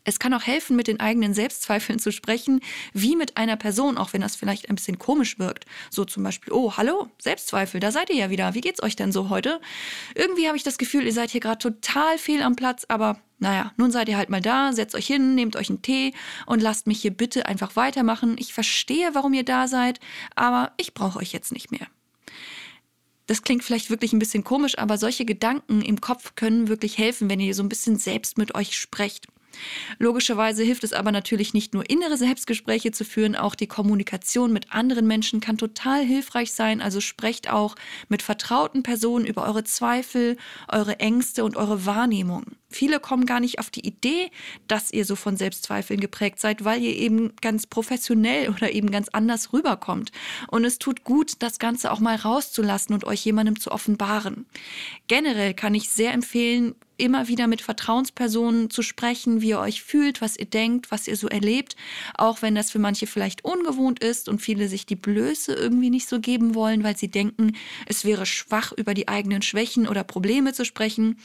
Es 0.06 0.20
kann 0.20 0.34
auch 0.34 0.44
helfen, 0.44 0.76
mit 0.76 0.88
den 0.88 1.00
eigenen 1.00 1.34
Selbstzweifeln 1.34 1.98
zu 1.98 2.12
sprechen, 2.12 2.60
wie 2.92 3.16
mit 3.16 3.38
einer 3.38 3.56
Person, 3.56 3.98
auch 3.98 4.12
wenn 4.12 4.20
das 4.20 4.36
vielleicht 4.36 4.70
ein 4.70 4.76
bisschen 4.76 5.00
komisch 5.00 5.40
wirkt. 5.40 5.66
So 5.90 6.04
zum 6.04 6.24
Beispiel, 6.24 6.52
oh, 6.52 6.74
hallo, 6.76 7.10
Selbstzweifel, 7.20 7.80
da 7.80 7.92
seid 7.92 8.10
ihr 8.10 8.18
ja 8.18 8.30
wieder. 8.30 8.54
Wie 8.54 8.62
geht's 8.62 8.84
euch 8.84 8.98
denn 8.98 9.14
so 9.14 9.30
heute? 9.30 9.62
Irgendwie 10.14 10.48
habe 10.48 10.58
ich 10.58 10.64
das 10.64 10.78
Gefühl, 10.78 11.06
ihr 11.06 11.14
seid 11.14 11.32
hier 11.32 11.40
gerade 11.40 11.60
total 11.60 12.18
fehl 12.18 12.42
am 12.42 12.58
Platz, 12.58 12.86
aber 12.90 13.22
naja, 13.44 13.74
nun 13.76 13.92
seid 13.92 14.08
ihr 14.08 14.16
halt 14.16 14.30
mal 14.30 14.40
da, 14.40 14.72
setzt 14.72 14.96
euch 14.96 15.06
hin, 15.06 15.36
nehmt 15.36 15.58
euch 15.58 15.70
einen 15.70 15.82
Tee 15.82 16.14
und 16.46 16.62
lasst 16.62 16.88
mich 16.88 17.02
hier 17.02 17.12
bitte 17.12 17.46
einfach 17.46 17.76
weitermachen. 17.76 18.38
Ich 18.40 18.54
verstehe, 18.54 19.14
warum 19.16 19.34
ihr 19.34 19.44
da 19.44 19.68
seid, 19.68 20.00
aber 20.34 20.72
ich 20.78 20.94
brauche 20.94 21.20
euch 21.20 21.34
jetzt 21.34 21.52
nicht 21.52 21.70
mehr. 21.70 21.86
Das 23.28 23.42
klingt 23.42 23.66
vielleicht 23.66 23.90
wirklich 23.90 24.14
ein 24.14 24.20
bisschen 24.20 24.46
komisch, 24.46 24.78
aber 24.78 24.98
solche 24.98 25.26
Gedanken 25.26 25.82
im 25.82 26.00
Kopf 26.00 26.36
können 26.36 26.70
wirklich 26.70 26.98
helfen, 26.98 27.30
wenn 27.30 27.42
ihr 27.42 27.54
so 27.54 27.64
ein 27.64 27.70
bisschen 27.70 27.98
selbst 27.98 28.38
mit 28.38 28.56
euch 28.56 28.78
sprecht. 28.78 29.28
Logischerweise 30.00 30.64
hilft 30.64 30.84
es 30.84 30.94
aber 30.94 31.12
natürlich 31.12 31.54
nicht 31.54 31.74
nur 31.74 31.90
innere 31.90 32.18
Selbstgespräche 32.18 32.92
zu 32.92 33.06
führen, 33.06 33.36
auch 33.36 33.56
die 33.56 33.68
Kommunikation 33.68 34.54
mit 34.54 34.72
anderen 34.72 35.08
Menschen 35.08 35.40
kann 35.40 35.58
total 35.58 36.04
hilfreich 36.04 36.54
sein. 36.54 36.82
Also 36.82 37.02
sprecht 37.02 37.50
auch 37.52 37.76
mit 38.10 38.22
vertrauten 38.22 38.84
Personen 38.84 39.26
über 39.26 39.46
eure 39.46 39.64
Zweifel, 39.64 40.38
eure 40.68 41.00
Ängste 41.00 41.44
und 41.44 41.58
eure 41.58 41.86
Wahrnehmung. 41.86 42.46
Viele 42.74 43.00
kommen 43.00 43.28
gar 43.28 43.40
nicht 43.40 43.60
auf 43.60 43.70
die 43.70 43.86
Idee, 43.86 44.32
dass 44.68 44.92
ihr 44.92 45.06
so 45.06 45.16
von 45.16 45.38
Selbstzweifeln 45.38 46.00
geprägt 46.00 46.40
seid, 46.40 46.66
weil 46.66 46.82
ihr 46.82 46.96
eben 46.96 47.34
ganz 47.40 47.68
professionell 47.68 48.50
oder 48.50 48.72
eben 48.72 48.90
ganz 48.90 49.10
anders 49.10 49.54
rüberkommt. 49.54 50.12
Und 50.48 50.66
es 50.66 50.80
tut 50.80 51.04
gut, 51.04 51.34
das 51.40 51.60
Ganze 51.60 51.92
auch 51.92 52.00
mal 52.00 52.16
rauszulassen 52.16 52.96
und 52.96 53.06
euch 53.06 53.24
jemandem 53.24 53.60
zu 53.60 53.72
offenbaren. 53.72 54.48
Generell 55.08 55.54
kann 55.54 55.76
ich 55.76 55.90
sehr 55.90 56.14
empfehlen, 56.14 56.74
immer 56.98 57.28
wieder 57.28 57.48
mit 57.48 57.62
Vertrauenspersonen 57.62 58.70
zu 58.70 58.82
sprechen, 58.82 59.42
wie 59.42 59.50
ihr 59.50 59.60
euch 59.60 59.84
fühlt, 59.84 60.22
was 60.22 60.38
ihr 60.38 60.46
denkt, 60.46 60.92
was 60.92 61.08
ihr 61.08 61.16
so 61.16 61.28
erlebt, 61.28 61.76
auch 62.16 62.42
wenn 62.42 62.56
das 62.56 62.72
für 62.72 62.80
manche 62.80 63.08
vielleicht 63.08 63.44
ungewohnt 63.44 64.04
ist 64.04 64.30
und 64.30 64.42
viele 64.42 64.68
sich 64.68 64.86
die 64.86 64.96
Blöße 64.96 65.54
irgendwie 65.54 65.90
nicht 65.90 66.08
so 66.08 66.20
geben 66.20 66.56
wollen, 66.56 66.84
weil 66.84 66.98
sie 66.98 67.10
denken, 67.10 67.56
es 67.88 68.06
wäre 68.06 68.26
schwach, 68.26 68.72
über 68.72 68.94
die 68.94 69.08
eigenen 69.08 69.42
Schwächen 69.42 69.88
oder 69.88 70.04
Probleme 70.04 70.54
zu 70.54 70.66
sprechen. 70.66 71.18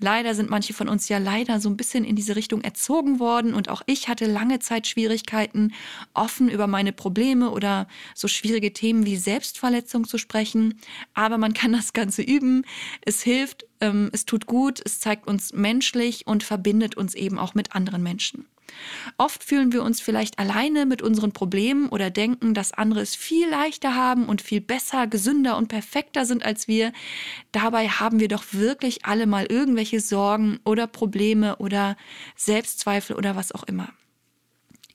Leider 0.00 0.34
sind 0.34 0.50
manche 0.50 0.72
von 0.72 0.88
uns 0.88 1.08
ja 1.08 1.18
leider 1.18 1.60
so 1.60 1.68
ein 1.68 1.76
bisschen 1.76 2.04
in 2.04 2.16
diese 2.16 2.34
Richtung 2.34 2.62
erzogen 2.62 3.20
worden 3.20 3.54
und 3.54 3.68
auch 3.68 3.82
ich 3.86 4.08
hatte 4.08 4.26
lange 4.26 4.58
Zeit 4.58 4.86
Schwierigkeiten, 4.86 5.72
offen 6.14 6.48
über 6.48 6.66
meine 6.66 6.92
Probleme 6.92 7.50
oder 7.50 7.86
so 8.14 8.26
schwierige 8.26 8.72
Themen 8.72 9.04
wie 9.06 9.16
Selbstverletzung 9.16 10.06
zu 10.06 10.18
sprechen. 10.18 10.80
Aber 11.14 11.38
man 11.38 11.54
kann 11.54 11.72
das 11.72 11.92
Ganze 11.92 12.22
üben. 12.22 12.64
Es 13.02 13.22
hilft, 13.22 13.66
ähm, 13.80 14.10
es 14.12 14.24
tut 14.24 14.46
gut, 14.46 14.80
es 14.84 15.00
zeigt 15.00 15.26
uns 15.26 15.52
menschlich 15.52 16.26
und 16.26 16.42
verbindet 16.42 16.96
uns 16.96 17.14
eben 17.14 17.38
auch 17.38 17.54
mit 17.54 17.74
anderen 17.74 18.02
Menschen. 18.02 18.46
Oft 19.16 19.44
fühlen 19.44 19.72
wir 19.72 19.82
uns 19.82 20.00
vielleicht 20.00 20.38
alleine 20.38 20.86
mit 20.86 21.02
unseren 21.02 21.32
Problemen 21.32 21.88
oder 21.88 22.10
denken, 22.10 22.54
dass 22.54 22.72
andere 22.72 23.00
es 23.00 23.14
viel 23.14 23.48
leichter 23.48 23.94
haben 23.94 24.26
und 24.26 24.42
viel 24.42 24.60
besser, 24.60 25.06
gesünder 25.06 25.56
und 25.56 25.68
perfekter 25.68 26.24
sind 26.24 26.44
als 26.44 26.68
wir. 26.68 26.92
Dabei 27.52 27.88
haben 27.88 28.20
wir 28.20 28.28
doch 28.28 28.44
wirklich 28.52 29.04
alle 29.04 29.26
mal 29.26 29.46
irgendwelche 29.46 30.00
Sorgen 30.00 30.60
oder 30.64 30.86
Probleme 30.86 31.56
oder 31.56 31.96
Selbstzweifel 32.36 33.16
oder 33.16 33.36
was 33.36 33.52
auch 33.52 33.64
immer. 33.64 33.88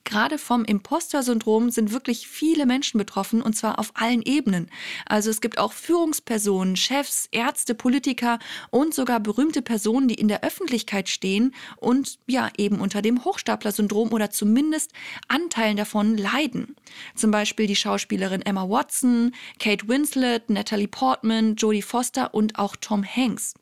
Gerade 0.06 0.38
vom 0.38 0.64
Imposter-Syndrom 0.64 1.72
sind 1.72 1.92
wirklich 1.92 2.28
viele 2.28 2.68
Menschen 2.68 3.00
betroffen 3.00 3.42
und 3.42 3.58
zwar 3.58 3.80
auf 3.80 3.92
allen 3.96 4.22
Ebenen. 4.22 4.70
Also 5.08 5.32
es 5.32 5.42
gibt 5.42 5.58
auch 5.58 5.74
Führungspersonen, 5.74 6.76
Chefs, 6.76 7.28
Ärzte, 7.32 7.74
Politiker 7.74 8.38
und 8.70 8.94
sogar 8.94 9.20
berühmte 9.20 9.64
Personen, 9.64 10.08
die 10.08 10.14
in 10.14 10.28
der 10.28 10.44
Öffentlichkeit 10.44 11.10
stehen 11.10 11.56
und 11.78 12.20
ja 12.28 12.50
eben 12.56 12.80
unter 12.80 13.02
dem 13.02 13.26
Hochstapler-Syndrom 13.26 14.14
oder 14.14 14.30
zumindest 14.30 14.94
Anteilen 15.28 15.76
davon 15.76 16.18
leiden. 16.18 16.76
Zum 17.16 17.32
Beispiel 17.32 17.66
die 17.66 17.76
Schauspielerin 17.76 18.44
Emma 18.44 18.70
Watson, 18.70 19.34
Kate 19.60 19.88
Winslet, 19.88 20.52
Natalie 20.52 20.88
Portman, 20.88 21.56
Jodie 21.56 21.82
Foster 21.82 22.34
und 22.34 22.60
auch 22.60 22.76
Tom 22.76 23.04
Hanks. 23.04 23.56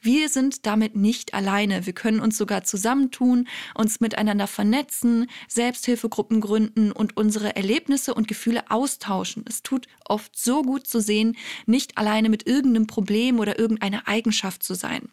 Wir 0.00 0.28
sind 0.28 0.66
damit 0.66 0.96
nicht 0.96 1.34
alleine. 1.34 1.86
Wir 1.86 1.92
können 1.92 2.20
uns 2.20 2.36
sogar 2.36 2.64
zusammentun, 2.64 3.48
uns 3.74 4.00
miteinander 4.00 4.46
vernetzen, 4.46 5.28
Selbsthilfegruppen 5.48 6.40
gründen 6.40 6.92
und 6.92 7.16
unsere 7.16 7.56
Erlebnisse 7.56 8.14
und 8.14 8.28
Gefühle 8.28 8.70
austauschen. 8.70 9.44
Es 9.48 9.62
tut 9.62 9.86
oft 10.04 10.38
so 10.38 10.62
gut 10.62 10.86
zu 10.86 11.00
sehen, 11.00 11.36
nicht 11.66 11.98
alleine 11.98 12.28
mit 12.28 12.46
irgendeinem 12.46 12.86
Problem 12.86 13.38
oder 13.38 13.58
irgendeiner 13.58 14.06
Eigenschaft 14.06 14.62
zu 14.62 14.74
sein. 14.74 15.08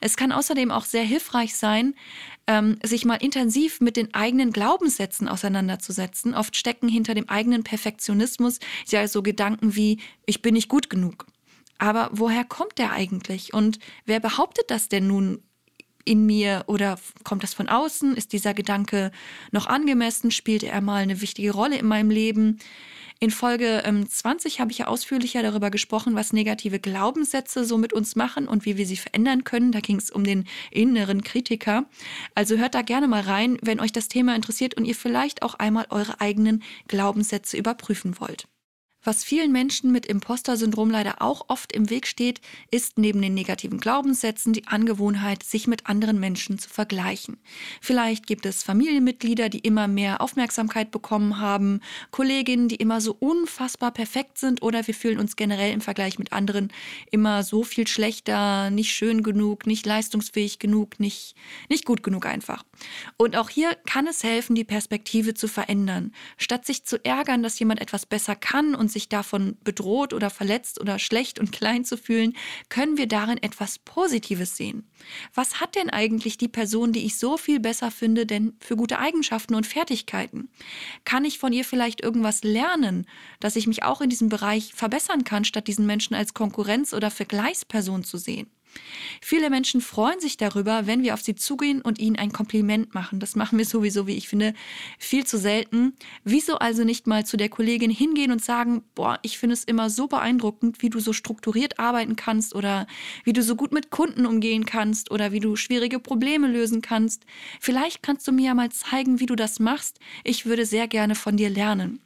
Es 0.00 0.16
kann 0.16 0.32
außerdem 0.32 0.70
auch 0.70 0.84
sehr 0.84 1.02
hilfreich 1.02 1.56
sein, 1.56 1.94
ähm, 2.46 2.78
sich 2.84 3.04
mal 3.04 3.16
intensiv 3.16 3.80
mit 3.80 3.96
den 3.96 4.14
eigenen 4.14 4.52
Glaubenssätzen 4.52 5.28
auseinanderzusetzen. 5.28 6.34
Oft 6.34 6.56
stecken 6.56 6.88
hinter 6.88 7.14
dem 7.14 7.28
eigenen 7.28 7.64
Perfektionismus 7.64 8.60
ja 8.86 9.06
so 9.08 9.22
Gedanken 9.22 9.74
wie, 9.74 9.98
ich 10.26 10.42
bin 10.42 10.54
nicht 10.54 10.68
gut 10.68 10.88
genug 10.88 11.26
aber 11.78 12.10
woher 12.12 12.44
kommt 12.44 12.78
der 12.78 12.92
eigentlich? 12.92 13.54
Und 13.54 13.78
wer 14.04 14.20
behauptet 14.20 14.70
das 14.70 14.88
denn 14.88 15.06
nun 15.06 15.42
in 16.04 16.24
mir 16.24 16.64
oder 16.68 16.98
kommt 17.24 17.42
das 17.42 17.52
von 17.52 17.68
außen? 17.68 18.16
Ist 18.16 18.32
dieser 18.32 18.54
Gedanke 18.54 19.10
noch 19.50 19.66
angemessen? 19.66 20.30
Spielt 20.30 20.62
er 20.62 20.80
mal 20.80 21.02
eine 21.02 21.20
wichtige 21.20 21.52
Rolle 21.52 21.76
in 21.76 21.86
meinem 21.86 22.10
Leben? 22.10 22.58
In 23.18 23.30
Folge 23.30 23.82
ähm, 23.86 24.08
20 24.08 24.60
habe 24.60 24.70
ich 24.70 24.78
ja 24.78 24.88
ausführlicher 24.88 25.42
darüber 25.42 25.70
gesprochen, 25.70 26.14
was 26.14 26.34
negative 26.34 26.78
Glaubenssätze 26.78 27.64
so 27.64 27.78
mit 27.78 27.94
uns 27.94 28.14
machen 28.14 28.46
und 28.46 28.66
wie 28.66 28.76
wir 28.76 28.86
sie 28.86 28.98
verändern 28.98 29.42
können. 29.42 29.72
Da 29.72 29.80
ging 29.80 29.96
es 29.96 30.10
um 30.10 30.22
den 30.22 30.44
inneren 30.70 31.22
Kritiker. 31.22 31.86
Also 32.34 32.58
hört 32.58 32.74
da 32.74 32.82
gerne 32.82 33.08
mal 33.08 33.22
rein, 33.22 33.56
wenn 33.62 33.80
euch 33.80 33.92
das 33.92 34.08
Thema 34.08 34.36
interessiert 34.36 34.74
und 34.74 34.84
ihr 34.84 34.94
vielleicht 34.94 35.42
auch 35.42 35.54
einmal 35.54 35.86
eure 35.88 36.20
eigenen 36.20 36.62
Glaubenssätze 36.88 37.56
überprüfen 37.56 38.20
wollt. 38.20 38.48
Was 39.06 39.22
vielen 39.22 39.52
Menschen 39.52 39.92
mit 39.92 40.04
Imposter-Syndrom 40.04 40.90
leider 40.90 41.22
auch 41.22 41.44
oft 41.46 41.72
im 41.72 41.90
Weg 41.90 42.08
steht, 42.08 42.40
ist 42.72 42.98
neben 42.98 43.22
den 43.22 43.34
negativen 43.34 43.78
Glaubenssätzen 43.78 44.52
die 44.52 44.66
Angewohnheit, 44.66 45.44
sich 45.44 45.68
mit 45.68 45.86
anderen 45.86 46.18
Menschen 46.18 46.58
zu 46.58 46.68
vergleichen. 46.68 47.36
Vielleicht 47.80 48.26
gibt 48.26 48.46
es 48.46 48.64
Familienmitglieder, 48.64 49.48
die 49.48 49.60
immer 49.60 49.86
mehr 49.86 50.20
Aufmerksamkeit 50.20 50.90
bekommen 50.90 51.38
haben, 51.38 51.82
Kolleginnen, 52.10 52.66
die 52.66 52.74
immer 52.74 53.00
so 53.00 53.16
unfassbar 53.16 53.92
perfekt 53.92 54.38
sind 54.38 54.60
oder 54.60 54.84
wir 54.88 54.94
fühlen 54.94 55.20
uns 55.20 55.36
generell 55.36 55.72
im 55.72 55.82
Vergleich 55.82 56.18
mit 56.18 56.32
anderen 56.32 56.72
immer 57.12 57.44
so 57.44 57.62
viel 57.62 57.86
schlechter, 57.86 58.70
nicht 58.70 58.92
schön 58.92 59.22
genug, 59.22 59.68
nicht 59.68 59.86
leistungsfähig 59.86 60.58
genug, 60.58 60.98
nicht, 60.98 61.36
nicht 61.68 61.84
gut 61.84 62.02
genug 62.02 62.26
einfach. 62.26 62.64
Und 63.16 63.36
auch 63.36 63.50
hier 63.50 63.76
kann 63.86 64.08
es 64.08 64.24
helfen, 64.24 64.56
die 64.56 64.64
Perspektive 64.64 65.34
zu 65.34 65.46
verändern. 65.46 66.12
Statt 66.38 66.66
sich 66.66 66.84
zu 66.84 67.04
ärgern, 67.04 67.44
dass 67.44 67.56
jemand 67.60 67.80
etwas 67.80 68.04
besser 68.04 68.34
kann 68.34 68.74
und 68.74 68.95
sich 68.96 69.10
davon 69.10 69.58
bedroht 69.62 70.14
oder 70.14 70.30
verletzt 70.30 70.80
oder 70.80 70.98
schlecht 70.98 71.38
und 71.38 71.52
klein 71.52 71.84
zu 71.84 71.98
fühlen, 71.98 72.34
können 72.70 72.96
wir 72.96 73.06
darin 73.06 73.36
etwas 73.42 73.78
Positives 73.78 74.56
sehen. 74.56 74.90
Was 75.34 75.60
hat 75.60 75.74
denn 75.74 75.90
eigentlich 75.90 76.38
die 76.38 76.48
Person, 76.48 76.92
die 76.92 77.04
ich 77.04 77.18
so 77.18 77.36
viel 77.36 77.60
besser 77.60 77.90
finde, 77.90 78.24
denn 78.24 78.56
für 78.60 78.74
gute 78.74 78.98
Eigenschaften 78.98 79.54
und 79.54 79.66
Fertigkeiten? 79.66 80.48
Kann 81.04 81.26
ich 81.26 81.38
von 81.38 81.52
ihr 81.52 81.64
vielleicht 81.64 82.00
irgendwas 82.00 82.42
lernen, 82.42 83.06
dass 83.38 83.56
ich 83.56 83.66
mich 83.66 83.82
auch 83.82 84.00
in 84.00 84.08
diesem 84.08 84.30
Bereich 84.30 84.72
verbessern 84.74 85.24
kann, 85.24 85.44
statt 85.44 85.68
diesen 85.68 85.84
Menschen 85.84 86.14
als 86.14 86.32
Konkurrenz 86.32 86.94
oder 86.94 87.10
Vergleichsperson 87.10 88.02
zu 88.02 88.16
sehen? 88.16 88.50
Viele 89.20 89.50
Menschen 89.50 89.80
freuen 89.80 90.20
sich 90.20 90.36
darüber, 90.36 90.86
wenn 90.86 91.02
wir 91.02 91.14
auf 91.14 91.20
sie 91.20 91.34
zugehen 91.34 91.80
und 91.80 91.98
ihnen 91.98 92.16
ein 92.16 92.32
Kompliment 92.32 92.94
machen. 92.94 93.20
Das 93.20 93.36
machen 93.36 93.58
wir 93.58 93.64
sowieso, 93.64 94.06
wie 94.06 94.16
ich 94.16 94.28
finde, 94.28 94.54
viel 94.98 95.26
zu 95.26 95.38
selten. 95.38 95.94
Wieso 96.24 96.58
also 96.58 96.84
nicht 96.84 97.06
mal 97.06 97.26
zu 97.26 97.36
der 97.36 97.48
Kollegin 97.48 97.90
hingehen 97.90 98.32
und 98.32 98.44
sagen, 98.44 98.82
boah, 98.94 99.18
ich 99.22 99.38
finde 99.38 99.54
es 99.54 99.64
immer 99.64 99.90
so 99.90 100.06
beeindruckend, 100.06 100.82
wie 100.82 100.90
du 100.90 101.00
so 101.00 101.12
strukturiert 101.12 101.78
arbeiten 101.78 102.16
kannst 102.16 102.54
oder 102.54 102.86
wie 103.24 103.32
du 103.32 103.42
so 103.42 103.56
gut 103.56 103.72
mit 103.72 103.90
Kunden 103.90 104.26
umgehen 104.26 104.66
kannst 104.66 105.10
oder 105.10 105.32
wie 105.32 105.40
du 105.40 105.56
schwierige 105.56 105.98
Probleme 105.98 106.48
lösen 106.48 106.82
kannst. 106.82 107.24
Vielleicht 107.60 108.02
kannst 108.02 108.26
du 108.28 108.32
mir 108.32 108.46
ja 108.46 108.54
mal 108.54 108.70
zeigen, 108.70 109.20
wie 109.20 109.26
du 109.26 109.36
das 109.36 109.58
machst. 109.58 109.98
Ich 110.24 110.46
würde 110.46 110.66
sehr 110.66 110.88
gerne 110.88 111.14
von 111.14 111.36
dir 111.36 111.50
lernen. 111.50 112.00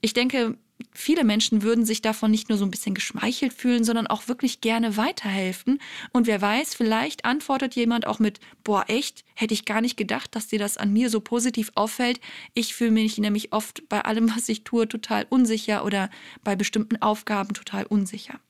Ich 0.00 0.12
denke, 0.12 0.56
viele 0.98 1.24
Menschen 1.24 1.62
würden 1.62 1.84
sich 1.84 2.02
davon 2.02 2.30
nicht 2.30 2.48
nur 2.48 2.58
so 2.58 2.64
ein 2.64 2.70
bisschen 2.70 2.94
geschmeichelt 2.94 3.52
fühlen, 3.52 3.84
sondern 3.84 4.08
auch 4.08 4.26
wirklich 4.26 4.60
gerne 4.60 4.96
weiterhelfen. 4.96 5.80
Und 6.12 6.26
wer 6.26 6.42
weiß, 6.42 6.74
vielleicht 6.74 7.24
antwortet 7.24 7.76
jemand 7.76 8.06
auch 8.06 8.18
mit, 8.18 8.40
boah, 8.64 8.84
echt, 8.88 9.24
hätte 9.34 9.54
ich 9.54 9.64
gar 9.64 9.80
nicht 9.80 9.96
gedacht, 9.96 10.34
dass 10.34 10.48
dir 10.48 10.58
das 10.58 10.76
an 10.76 10.92
mir 10.92 11.08
so 11.08 11.20
positiv 11.20 11.70
auffällt. 11.76 12.20
Ich 12.52 12.74
fühle 12.74 12.90
mich 12.90 13.16
nämlich 13.18 13.52
oft 13.52 13.88
bei 13.88 14.00
allem, 14.04 14.34
was 14.34 14.48
ich 14.48 14.64
tue, 14.64 14.88
total 14.88 15.26
unsicher 15.30 15.84
oder 15.84 16.10
bei 16.42 16.56
bestimmten 16.56 17.00
Aufgaben 17.00 17.54
total 17.54 17.86
unsicher. 17.86 18.40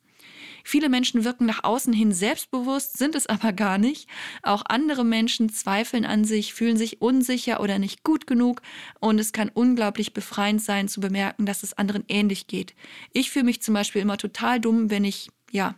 Viele 0.69 0.91
Menschen 0.91 1.25
wirken 1.25 1.47
nach 1.47 1.65
außen 1.65 1.95
hin 1.95 2.13
selbstbewusst, 2.13 2.99
sind 2.99 3.15
es 3.15 3.27
aber 3.27 3.55
gar 3.55 3.79
nicht. 3.79 4.07
Auch 4.43 4.63
andere 4.69 5.03
Menschen 5.03 5.49
zweifeln 5.49 6.05
an 6.05 6.27
sich, 6.27 6.53
fühlen 6.53 6.77
sich 6.77 7.01
unsicher 7.01 7.63
oder 7.63 7.79
nicht 7.79 8.05
gut 8.05 8.27
genug 8.27 8.61
und 9.01 9.19
es 9.19 9.33
kann 9.33 9.49
unglaublich 9.49 10.13
befreiend 10.13 10.61
sein 10.61 10.87
zu 10.87 11.01
bemerken, 11.01 11.47
dass 11.47 11.63
es 11.63 11.73
anderen 11.73 12.05
ähnlich 12.09 12.49
geht. 12.49 12.75
Ich 13.15 13.31
fühle 13.31 13.47
mich 13.47 13.63
zum 13.63 13.73
Beispiel 13.73 14.03
immer 14.03 14.19
total 14.19 14.61
dumm, 14.61 14.91
wenn 14.91 15.05
ich 15.05 15.31
ja 15.51 15.75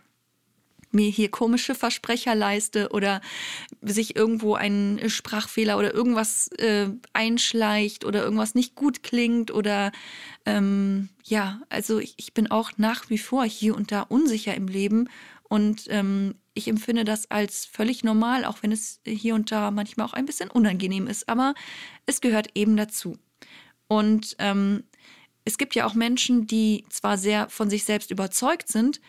mir 0.93 1.09
hier 1.09 1.29
komische 1.29 1.75
Versprecher 1.75 2.35
leiste 2.35 2.89
oder 2.89 3.21
sich 3.81 4.15
irgendwo 4.15 4.55
ein 4.55 5.01
Sprachfehler 5.07 5.77
oder 5.77 5.93
irgendwas 5.93 6.47
äh, 6.59 6.89
einschleicht 7.13 8.05
oder 8.05 8.23
irgendwas 8.23 8.55
nicht 8.55 8.75
gut 8.75 9.03
klingt 9.03 9.51
oder 9.51 9.91
ähm, 10.45 11.09
ja, 11.23 11.61
also 11.69 11.99
ich, 11.99 12.15
ich, 12.17 12.33
bin 12.33 12.49
auch 12.49 12.71
nach 12.77 13.09
wie 13.09 13.17
vor 13.17 13.45
hier 13.45 13.75
und 13.75 13.91
da 13.91 14.01
unsicher 14.01 14.55
im 14.55 14.67
Leben 14.67 15.09
und 15.43 15.85
ähm, 15.89 16.35
ich 16.53 16.67
empfinde 16.67 17.05
das 17.05 17.29
als 17.31 17.65
völlig 17.65 18.03
normal, 18.03 18.45
auch 18.45 18.61
wenn 18.61 18.71
es 18.71 18.99
hier 19.05 19.35
und 19.35 19.51
da 19.51 19.71
manchmal 19.71 20.07
auch 20.07 20.13
ein 20.13 20.25
bisschen 20.25 20.49
unangenehm 20.49 21.07
ist, 21.07 21.29
aber 21.29 21.53
es 22.05 22.21
gehört 22.21 22.49
eben 22.55 22.75
dazu. 22.75 23.17
Und 23.87 24.35
ähm, 24.39 24.83
es 25.43 25.57
gibt 25.57 25.75
ja 25.75 25.85
auch 25.85 25.93
Menschen, 25.93 26.47
die 26.47 26.85
zwar 26.89 27.17
sehr 27.17 27.49
von 27.49 27.69
sich 27.69 27.83
selbst 27.83 28.11
überzeugt 28.11 28.67
sind, 28.67 29.01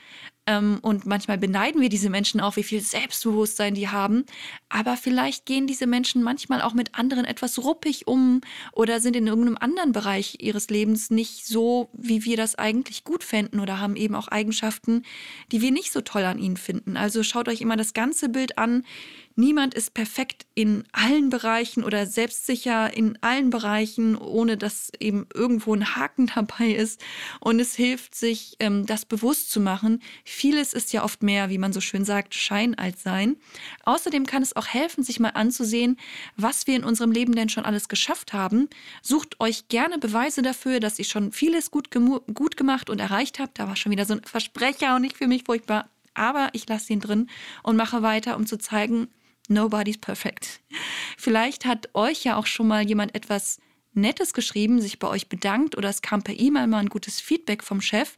ähm, 0.46 0.78
und 0.82 1.06
manchmal 1.06 1.38
beneiden 1.38 1.80
wir 1.80 1.88
diese 1.88 2.10
Menschen 2.10 2.40
auch, 2.40 2.56
wie 2.56 2.64
viel 2.64 2.80
Selbstbewusstsein 2.80 3.74
die 3.74 3.88
haben. 3.88 4.24
Aber 4.68 4.96
vielleicht 4.96 5.46
gehen 5.46 5.68
diese 5.68 5.86
Menschen 5.86 6.22
manchmal 6.22 6.62
auch 6.62 6.74
mit 6.74 6.96
anderen 6.96 7.24
etwas 7.24 7.62
ruppig 7.62 8.08
um 8.08 8.40
oder 8.72 8.98
sind 8.98 9.14
in 9.14 9.28
irgendeinem 9.28 9.58
anderen 9.58 9.92
Bereich 9.92 10.38
ihres 10.40 10.68
Lebens 10.68 11.10
nicht 11.10 11.46
so, 11.46 11.90
wie 11.92 12.24
wir 12.24 12.36
das 12.36 12.56
eigentlich 12.56 13.04
gut 13.04 13.22
fänden 13.22 13.60
oder 13.60 13.78
haben 13.78 13.94
eben 13.94 14.16
auch 14.16 14.28
Eigenschaften, 14.28 15.04
die 15.52 15.60
wir 15.60 15.70
nicht 15.70 15.92
so 15.92 16.00
toll 16.00 16.24
an 16.24 16.38
ihnen 16.38 16.56
finden. 16.56 16.96
Also 16.96 17.22
schaut 17.22 17.48
euch 17.48 17.60
immer 17.60 17.76
das 17.76 17.94
ganze 17.94 18.28
Bild 18.28 18.58
an. 18.58 18.84
Niemand 19.34 19.74
ist 19.74 19.94
perfekt 19.94 20.46
in 20.54 20.84
allen 20.92 21.30
Bereichen 21.30 21.84
oder 21.84 22.06
selbstsicher 22.06 22.94
in 22.94 23.18
allen 23.22 23.50
Bereichen, 23.50 24.16
ohne 24.16 24.58
dass 24.58 24.90
eben 25.00 25.26
irgendwo 25.32 25.74
ein 25.74 25.96
Haken 25.96 26.26
dabei 26.34 26.72
ist. 26.72 27.02
Und 27.40 27.58
es 27.60 27.74
hilft 27.74 28.14
sich, 28.14 28.56
ähm, 28.60 28.84
das 28.84 29.04
bewusst 29.04 29.50
zu 29.50 29.60
machen. 29.60 30.02
Vieles 30.24 30.74
ist 30.74 30.92
ja 30.92 31.02
oft 31.02 31.22
mehr, 31.22 31.48
wie 31.48 31.58
man 31.58 31.72
so 31.72 31.80
schön 31.80 32.04
sagt, 32.04 32.34
Schein 32.34 32.74
als 32.74 33.02
Sein. 33.02 33.36
Außerdem 33.84 34.26
kann 34.26 34.42
es 34.42 34.54
auch 34.54 34.66
helfen, 34.66 35.02
sich 35.02 35.18
mal 35.18 35.30
anzusehen, 35.30 35.98
was 36.36 36.66
wir 36.66 36.76
in 36.76 36.84
unserem 36.84 37.12
Leben 37.12 37.34
denn 37.34 37.48
schon 37.48 37.64
alles 37.64 37.88
geschafft 37.88 38.32
haben. 38.32 38.68
Sucht 39.00 39.40
euch 39.40 39.68
gerne 39.68 39.98
Beweise 39.98 40.42
dafür, 40.42 40.80
dass 40.80 40.98
ihr 40.98 41.04
schon 41.06 41.32
vieles 41.32 41.70
gut, 41.70 41.88
gut 41.90 42.56
gemacht 42.56 42.90
und 42.90 43.00
erreicht 43.00 43.38
habt. 43.38 43.58
Da 43.58 43.66
war 43.66 43.76
schon 43.76 43.92
wieder 43.92 44.04
so 44.04 44.14
ein 44.14 44.24
Versprecher 44.24 44.96
und 44.96 45.02
nicht 45.02 45.16
für 45.16 45.26
mich 45.26 45.44
furchtbar. 45.44 45.88
Aber 46.14 46.50
ich 46.52 46.68
lasse 46.68 46.92
ihn 46.92 47.00
drin 47.00 47.30
und 47.62 47.76
mache 47.76 48.02
weiter, 48.02 48.36
um 48.36 48.46
zu 48.46 48.58
zeigen, 48.58 49.08
nobody's 49.48 49.98
perfect. 49.98 50.60
Vielleicht 51.18 51.64
hat 51.64 51.88
euch 51.94 52.24
ja 52.24 52.36
auch 52.36 52.46
schon 52.46 52.68
mal 52.68 52.82
jemand 52.82 53.14
etwas 53.14 53.58
Nettes 53.94 54.32
geschrieben, 54.32 54.80
sich 54.80 54.98
bei 54.98 55.08
euch 55.08 55.28
bedankt 55.28 55.76
oder 55.76 55.90
es 55.90 56.00
kam 56.00 56.22
per 56.22 56.38
E-Mail 56.38 56.66
mal 56.66 56.78
ein 56.78 56.88
gutes 56.88 57.20
Feedback 57.20 57.62
vom 57.62 57.80
Chef. 57.80 58.14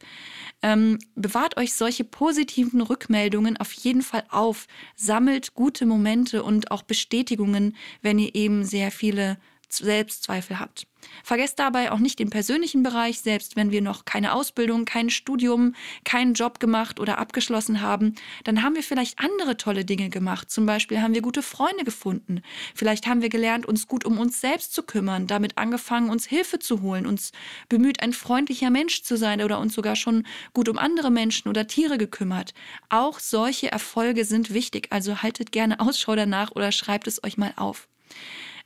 Ähm, 0.61 0.99
bewahrt 1.15 1.57
euch 1.57 1.73
solche 1.73 2.05
positiven 2.05 2.81
Rückmeldungen 2.81 3.57
auf 3.57 3.73
jeden 3.73 4.01
Fall 4.01 4.23
auf. 4.29 4.67
Sammelt 4.95 5.53
gute 5.53 5.85
Momente 5.85 6.43
und 6.43 6.71
auch 6.71 6.83
Bestätigungen, 6.83 7.75
wenn 8.01 8.19
ihr 8.19 8.33
eben 8.35 8.63
sehr 8.63 8.89
viele 8.89 9.37
Selbstzweifel 9.69 10.59
habt. 10.59 10.87
Vergesst 11.23 11.59
dabei 11.59 11.91
auch 11.91 11.99
nicht 11.99 12.19
den 12.19 12.29
persönlichen 12.29 12.83
Bereich, 12.83 13.21
selbst 13.21 13.55
wenn 13.55 13.71
wir 13.71 13.81
noch 13.81 14.05
keine 14.05 14.33
Ausbildung, 14.33 14.85
kein 14.85 15.09
Studium, 15.09 15.73
keinen 16.03 16.33
Job 16.33 16.59
gemacht 16.59 16.99
oder 16.99 17.17
abgeschlossen 17.17 17.81
haben, 17.81 18.15
dann 18.43 18.61
haben 18.63 18.75
wir 18.75 18.83
vielleicht 18.83 19.19
andere 19.19 19.57
tolle 19.57 19.85
Dinge 19.85 20.09
gemacht. 20.09 20.51
Zum 20.51 20.65
Beispiel 20.65 21.01
haben 21.01 21.13
wir 21.13 21.21
gute 21.21 21.41
Freunde 21.41 21.83
gefunden. 21.83 22.41
Vielleicht 22.73 23.07
haben 23.07 23.21
wir 23.21 23.29
gelernt, 23.29 23.65
uns 23.65 23.87
gut 23.87 24.05
um 24.05 24.19
uns 24.19 24.41
selbst 24.41 24.73
zu 24.73 24.83
kümmern, 24.83 25.27
damit 25.27 25.57
angefangen, 25.57 26.09
uns 26.09 26.25
Hilfe 26.25 26.59
zu 26.59 26.81
holen, 26.81 27.05
uns 27.05 27.31
bemüht, 27.69 28.01
ein 28.01 28.13
freundlicher 28.13 28.69
Mensch 28.69 29.03
zu 29.03 29.17
sein 29.17 29.41
oder 29.41 29.59
uns 29.59 29.73
sogar 29.73 29.95
schon 29.95 30.25
gut 30.53 30.69
um 30.69 30.77
andere 30.77 31.11
Menschen 31.11 31.49
oder 31.49 31.67
Tiere 31.67 31.97
gekümmert. 31.97 32.53
Auch 32.89 33.19
solche 33.19 33.71
Erfolge 33.71 34.25
sind 34.25 34.53
wichtig, 34.53 34.87
also 34.91 35.21
haltet 35.21 35.51
gerne 35.51 35.79
Ausschau 35.79 36.15
danach 36.15 36.51
oder 36.51 36.71
schreibt 36.71 37.07
es 37.07 37.23
euch 37.23 37.37
mal 37.37 37.53
auf. 37.55 37.87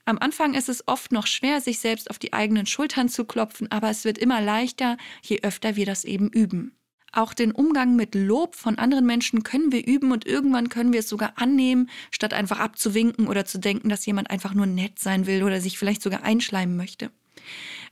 Am 0.10 0.18
Anfang 0.18 0.56
ist 0.56 0.70
es 0.70 0.88
oft 0.88 1.12
noch 1.12 1.28
schwer, 1.28 1.62
sich 1.62 1.78
selbst 1.78 2.10
auf 2.10 2.18
die 2.18 2.34
eigenen 2.34 2.66
Schultern 2.66 3.10
zu 3.10 3.26
klopfen, 3.26 3.72
aber 3.72 3.92
es 3.92 4.06
wird 4.06 4.18
immer 4.18 4.42
leichter, 4.42 4.98
je 5.22 5.42
öfter 5.44 5.76
wir 5.76 5.86
das 5.86 6.04
eben 6.04 6.30
üben. 6.30 6.76
Auch 7.12 7.36
den 7.36 7.52
Umgang 7.52 7.96
mit 7.96 8.16
Lob 8.16 8.56
von 8.56 8.80
anderen 8.80 9.06
Menschen 9.06 9.44
können 9.44 9.72
wir 9.72 9.86
üben 9.86 10.12
und 10.12 10.26
irgendwann 10.26 10.70
können 10.70 10.94
wir 10.94 11.02
es 11.02 11.10
sogar 11.10 11.34
annehmen, 11.36 11.92
statt 12.10 12.34
einfach 12.34 12.58
abzuwinken 12.58 13.28
oder 13.28 13.46
zu 13.46 13.60
denken, 13.60 13.90
dass 13.90 14.04
jemand 14.04 14.32
einfach 14.32 14.56
nur 14.56 14.66
nett 14.66 14.98
sein 14.98 15.28
will 15.28 15.44
oder 15.44 15.62
sich 15.62 15.78
vielleicht 15.78 16.02
sogar 16.02 16.24
einschleimen 16.24 16.76
möchte. 16.76 17.12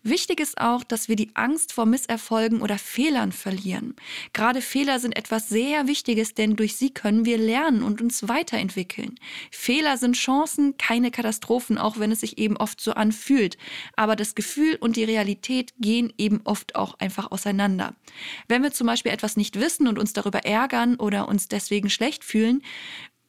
Wichtig 0.03 0.39
ist 0.39 0.59
auch, 0.59 0.83
dass 0.83 1.09
wir 1.09 1.15
die 1.15 1.31
Angst 1.33 1.73
vor 1.73 1.85
Misserfolgen 1.85 2.61
oder 2.61 2.77
Fehlern 2.77 3.31
verlieren. 3.31 3.95
Gerade 4.33 4.61
Fehler 4.61 4.99
sind 4.99 5.15
etwas 5.17 5.49
sehr 5.49 5.87
Wichtiges, 5.87 6.33
denn 6.33 6.55
durch 6.55 6.75
sie 6.75 6.91
können 6.91 7.25
wir 7.25 7.37
lernen 7.37 7.83
und 7.83 8.01
uns 8.01 8.27
weiterentwickeln. 8.27 9.15
Fehler 9.51 9.97
sind 9.97 10.15
Chancen, 10.15 10.77
keine 10.77 11.11
Katastrophen, 11.11 11.77
auch 11.77 11.99
wenn 11.99 12.11
es 12.11 12.21
sich 12.21 12.37
eben 12.37 12.57
oft 12.57 12.79
so 12.81 12.93
anfühlt. 12.93 13.57
Aber 13.95 14.15
das 14.15 14.35
Gefühl 14.35 14.77
und 14.79 14.95
die 14.95 15.03
Realität 15.03 15.73
gehen 15.79 16.13
eben 16.17 16.41
oft 16.43 16.75
auch 16.75 16.99
einfach 16.99 17.31
auseinander. 17.31 17.95
Wenn 18.47 18.63
wir 18.63 18.71
zum 18.71 18.87
Beispiel 18.87 19.11
etwas 19.11 19.37
nicht 19.37 19.59
wissen 19.59 19.87
und 19.87 19.99
uns 19.99 20.13
darüber 20.13 20.45
ärgern 20.45 20.95
oder 20.95 21.27
uns 21.27 21.47
deswegen 21.47 21.89
schlecht 21.89 22.23
fühlen, 22.23 22.61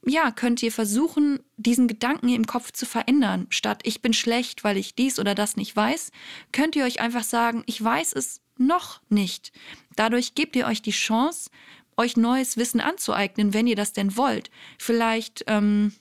ja, 0.06 0.30
könnt 0.30 0.62
ihr 0.62 0.72
versuchen, 0.72 1.40
diesen 1.56 1.88
Gedanken 1.88 2.28
im 2.28 2.46
Kopf 2.46 2.72
zu 2.72 2.86
verändern. 2.86 3.46
Statt 3.50 3.80
ich 3.84 4.00
bin 4.00 4.12
schlecht, 4.12 4.64
weil 4.64 4.76
ich 4.76 4.94
dies 4.94 5.18
oder 5.18 5.34
das 5.34 5.56
nicht 5.56 5.74
weiß, 5.74 6.12
könnt 6.52 6.76
ihr 6.76 6.84
euch 6.84 7.00
einfach 7.00 7.24
sagen, 7.24 7.62
ich 7.66 7.82
weiß 7.82 8.12
es 8.14 8.40
noch 8.56 9.00
nicht. 9.08 9.52
Dadurch 9.96 10.34
gebt 10.34 10.56
ihr 10.56 10.66
euch 10.66 10.82
die 10.82 10.92
Chance, 10.92 11.50
euch 11.96 12.16
neues 12.16 12.56
Wissen 12.56 12.80
anzueignen, 12.80 13.54
wenn 13.54 13.66
ihr 13.66 13.76
das 13.76 13.92
denn 13.92 14.16
wollt. 14.16 14.50
Vielleicht 14.78 15.44
ähm, 15.46 15.92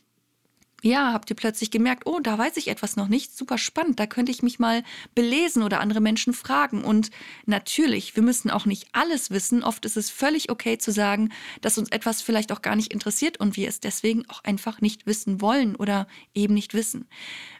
ja, 0.84 1.12
habt 1.12 1.30
ihr 1.30 1.36
plötzlich 1.36 1.72
gemerkt, 1.72 2.04
oh, 2.06 2.20
da 2.20 2.38
weiß 2.38 2.56
ich 2.58 2.68
etwas 2.68 2.96
noch 2.96 3.08
nicht, 3.08 3.36
super 3.36 3.58
spannend, 3.58 4.00
da 4.00 4.06
könnte 4.06 4.32
ich 4.32 4.44
mich 4.44 4.60
mal 4.60 4.84
belesen 5.16 5.64
oder 5.64 5.80
andere 5.80 6.02
Menschen 6.02 6.34
fragen. 6.34 6.84
Und 6.84 7.10
natürlich, 7.46 8.16
wir 8.16 8.22
müssen 8.22 8.52
auch 8.52 8.66
nicht 8.66 8.88
alles 8.92 9.32
wissen. 9.32 9.64
Oft 9.64 9.86
ist 9.86 9.98
es 9.98 10.12
völlig 10.12 10.52
okay 10.52 10.78
zu 10.78 10.92
sagen, 10.92 11.30
dass 11.62 11.80
uns 11.80 11.90
etwas 11.90 12.22
vielleicht 12.22 12.52
auch 12.52 12.62
gar 12.62 12.76
nicht 12.76 12.94
interessiert 12.94 13.40
und 13.40 13.58
wir 13.58 13.68
es 13.68 13.80
deswegen 13.80 14.30
auch 14.30 14.44
einfach 14.44 14.80
nicht 14.80 15.08
wissen 15.08 15.42
wollen 15.42 15.76
oder 15.76 16.08
eben 16.36 16.54
nicht 16.54 16.76
wissen. 16.76 17.08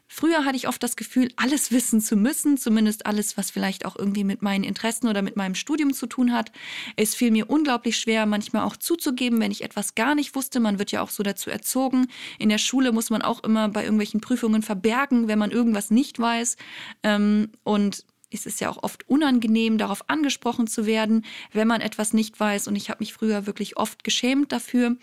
Früher 0.08 0.46
hatte 0.46 0.56
ich 0.56 0.68
oft 0.68 0.82
das 0.82 0.96
Gefühl, 0.96 1.30
alles 1.36 1.72
wissen 1.72 2.00
zu 2.00 2.16
müssen, 2.16 2.58
zumindest 2.58 3.06
alles, 3.06 3.38
was 3.38 3.52
vielleicht 3.52 3.86
auch 3.86 3.96
irgendwie 3.96 4.24
mit 4.24 4.42
meinen 4.42 4.64
Interessen 4.64 5.08
oder 5.08 5.22
mit 5.22 5.36
meinem 5.36 5.56
Studium 5.56 5.94
zu 5.94 6.08
tun 6.08 6.34
hat. 6.34 6.52
Es 6.96 7.14
fiel 7.14 7.32
mir 7.32 7.50
unglaublich 7.50 7.98
schwer, 7.98 8.26
manchmal 8.26 8.64
auch 8.64 8.78
zuzugeben, 8.78 9.40
wenn 9.40 9.52
ich 9.52 9.64
etwas 9.64 9.96
gar 9.96 10.16
nicht 10.16 10.36
wusste. 10.36 10.60
Man 10.60 10.80
wird 10.80 10.92
ja 10.92 11.02
auch 11.02 11.10
so 11.10 11.24
dazu 11.24 11.50
erzogen. 11.50 12.08
In 12.40 12.50
der 12.50 12.58
Schule 12.58 12.92
muss 12.92 13.10
man 13.10 13.22
auch 13.22 13.44
immer 13.44 13.70
bei 13.70 13.84
irgendwelchen 13.84 14.22
Prüfungen 14.22 14.62
verbergen, 14.62 15.28
wenn 15.28 15.40
man 15.40 15.52
irgendwas 15.52 15.92
nicht 15.92 16.20
weiß. 16.20 16.56
Ähm, 17.04 17.50
und 17.64 18.06
ist 18.30 18.46
es 18.46 18.60
ja 18.60 18.70
auch 18.70 18.84
oft 18.84 19.08
unangenehm, 19.10 19.78
darauf 19.78 20.10
angesprochen 20.10 20.68
zu 20.68 20.86
werden, 20.86 21.26
wenn 21.54 21.68
man 21.68 21.82
etwas 21.82 22.14
nicht 22.14 22.40
weiß. 22.40 22.68
Und 22.68 22.76
ich 22.76 22.90
habe 22.90 23.00
mich 23.00 23.14
früher 23.14 23.46
wirklich 23.46 23.78
oft 23.78 24.04
geschämt 24.04 24.52
dafür. 24.52 24.98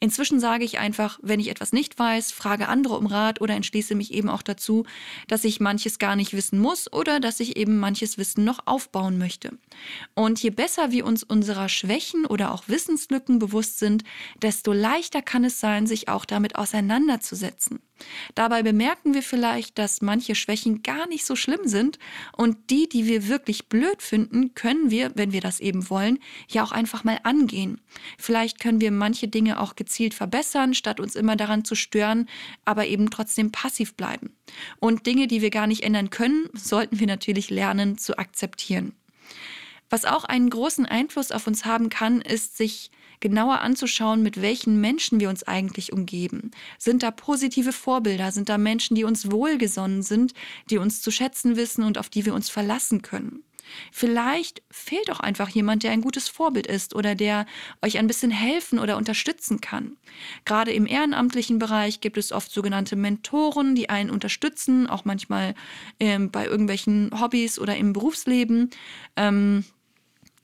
Inzwischen 0.00 0.40
sage 0.40 0.64
ich 0.64 0.78
einfach, 0.78 1.18
wenn 1.22 1.40
ich 1.40 1.48
etwas 1.48 1.72
nicht 1.72 1.98
weiß, 1.98 2.32
frage 2.32 2.68
andere 2.68 2.96
um 2.96 3.06
Rat 3.06 3.40
oder 3.40 3.54
entschließe 3.54 3.94
mich 3.94 4.14
eben 4.14 4.28
auch 4.28 4.42
dazu, 4.42 4.84
dass 5.28 5.44
ich 5.44 5.60
manches 5.60 5.98
gar 5.98 6.16
nicht 6.16 6.32
wissen 6.32 6.58
muss 6.58 6.90
oder 6.92 7.20
dass 7.20 7.40
ich 7.40 7.56
eben 7.56 7.78
manches 7.78 8.16
Wissen 8.16 8.44
noch 8.44 8.66
aufbauen 8.66 9.18
möchte. 9.18 9.58
Und 10.14 10.42
je 10.42 10.50
besser 10.50 10.90
wir 10.90 11.04
uns 11.04 11.22
unserer 11.22 11.68
Schwächen 11.68 12.24
oder 12.24 12.52
auch 12.52 12.68
Wissenslücken 12.68 13.38
bewusst 13.38 13.78
sind, 13.78 14.04
desto 14.40 14.72
leichter 14.72 15.22
kann 15.22 15.44
es 15.44 15.60
sein, 15.60 15.86
sich 15.86 16.08
auch 16.08 16.24
damit 16.24 16.56
auseinanderzusetzen. 16.56 17.80
Dabei 18.34 18.62
bemerken 18.62 19.14
wir 19.14 19.22
vielleicht, 19.22 19.78
dass 19.78 20.02
manche 20.02 20.34
Schwächen 20.34 20.82
gar 20.82 21.06
nicht 21.08 21.24
so 21.24 21.36
schlimm 21.36 21.60
sind 21.64 21.98
und 22.36 22.70
die, 22.70 22.88
die 22.88 23.06
wir 23.06 23.28
wirklich 23.28 23.68
blöd 23.68 24.02
finden, 24.02 24.54
können 24.54 24.90
wir, 24.90 25.12
wenn 25.14 25.32
wir 25.32 25.40
das 25.40 25.60
eben 25.60 25.90
wollen, 25.90 26.18
ja 26.48 26.62
auch 26.62 26.72
einfach 26.72 27.04
mal 27.04 27.20
angehen. 27.22 27.80
Vielleicht 28.18 28.60
können 28.60 28.80
wir 28.80 28.90
manche 28.90 29.28
Dinge 29.28 29.60
auch 29.60 29.76
gezielt 29.76 30.14
verbessern, 30.14 30.74
statt 30.74 31.00
uns 31.00 31.14
immer 31.14 31.36
daran 31.36 31.64
zu 31.64 31.74
stören, 31.74 32.28
aber 32.64 32.86
eben 32.86 33.10
trotzdem 33.10 33.52
passiv 33.52 33.94
bleiben. 33.94 34.34
Und 34.78 35.06
Dinge, 35.06 35.26
die 35.26 35.42
wir 35.42 35.50
gar 35.50 35.66
nicht 35.66 35.82
ändern 35.82 36.10
können, 36.10 36.48
sollten 36.54 37.00
wir 37.00 37.06
natürlich 37.06 37.50
lernen 37.50 37.98
zu 37.98 38.18
akzeptieren. 38.18 38.92
Was 39.90 40.04
auch 40.04 40.24
einen 40.24 40.50
großen 40.50 40.86
Einfluss 40.86 41.32
auf 41.32 41.46
uns 41.48 41.64
haben 41.64 41.88
kann, 41.88 42.20
ist 42.20 42.56
sich 42.56 42.90
genauer 43.20 43.60
anzuschauen, 43.60 44.22
mit 44.22 44.42
welchen 44.42 44.80
Menschen 44.80 45.20
wir 45.20 45.28
uns 45.28 45.42
eigentlich 45.42 45.92
umgeben. 45.92 46.50
Sind 46.78 47.02
da 47.02 47.10
positive 47.10 47.72
Vorbilder? 47.72 48.32
Sind 48.32 48.48
da 48.48 48.58
Menschen, 48.58 48.94
die 48.94 49.04
uns 49.04 49.30
wohlgesonnen 49.30 50.02
sind, 50.02 50.34
die 50.70 50.78
uns 50.78 51.02
zu 51.02 51.10
schätzen 51.10 51.56
wissen 51.56 51.84
und 51.84 51.98
auf 51.98 52.08
die 52.08 52.26
wir 52.26 52.34
uns 52.34 52.48
verlassen 52.48 53.02
können? 53.02 53.44
Vielleicht 53.92 54.62
fehlt 54.70 55.10
auch 55.10 55.20
einfach 55.20 55.48
jemand, 55.48 55.82
der 55.82 55.92
ein 55.92 56.00
gutes 56.00 56.28
Vorbild 56.28 56.66
ist 56.66 56.94
oder 56.94 57.14
der 57.14 57.46
euch 57.82 57.98
ein 57.98 58.06
bisschen 58.06 58.30
helfen 58.30 58.78
oder 58.78 58.96
unterstützen 58.96 59.60
kann. 59.60 59.96
Gerade 60.44 60.72
im 60.72 60.86
ehrenamtlichen 60.86 61.58
Bereich 61.58 62.00
gibt 62.00 62.16
es 62.16 62.32
oft 62.32 62.50
sogenannte 62.50 62.96
Mentoren, 62.96 63.74
die 63.74 63.88
einen 63.88 64.10
unterstützen, 64.10 64.86
auch 64.86 65.04
manchmal 65.04 65.54
ähm, 65.98 66.30
bei 66.30 66.46
irgendwelchen 66.46 67.10
Hobbys 67.20 67.58
oder 67.58 67.76
im 67.76 67.92
Berufsleben. 67.92 68.70
Ähm, 69.16 69.64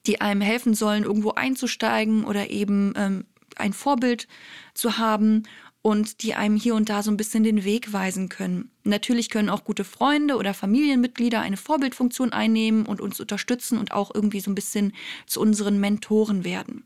die 0.06 0.20
einem 0.20 0.40
helfen 0.40 0.74
sollen, 0.74 1.04
irgendwo 1.04 1.30
einzusteigen 1.32 2.24
oder 2.24 2.50
eben 2.50 2.94
ähm, 2.96 3.24
ein 3.56 3.72
Vorbild 3.72 4.28
zu 4.74 4.98
haben 4.98 5.44
und 5.82 6.22
die 6.22 6.34
einem 6.34 6.56
hier 6.56 6.74
und 6.74 6.88
da 6.88 7.02
so 7.02 7.12
ein 7.12 7.16
bisschen 7.16 7.44
den 7.44 7.62
Weg 7.62 7.92
weisen 7.92 8.28
können. 8.28 8.70
Natürlich 8.82 9.30
können 9.30 9.48
auch 9.48 9.64
gute 9.64 9.84
Freunde 9.84 10.36
oder 10.36 10.52
Familienmitglieder 10.52 11.40
eine 11.40 11.56
Vorbildfunktion 11.56 12.32
einnehmen 12.32 12.86
und 12.86 13.00
uns 13.00 13.20
unterstützen 13.20 13.78
und 13.78 13.92
auch 13.92 14.12
irgendwie 14.12 14.40
so 14.40 14.50
ein 14.50 14.56
bisschen 14.56 14.92
zu 15.26 15.40
unseren 15.40 15.78
Mentoren 15.78 16.44
werden. 16.44 16.84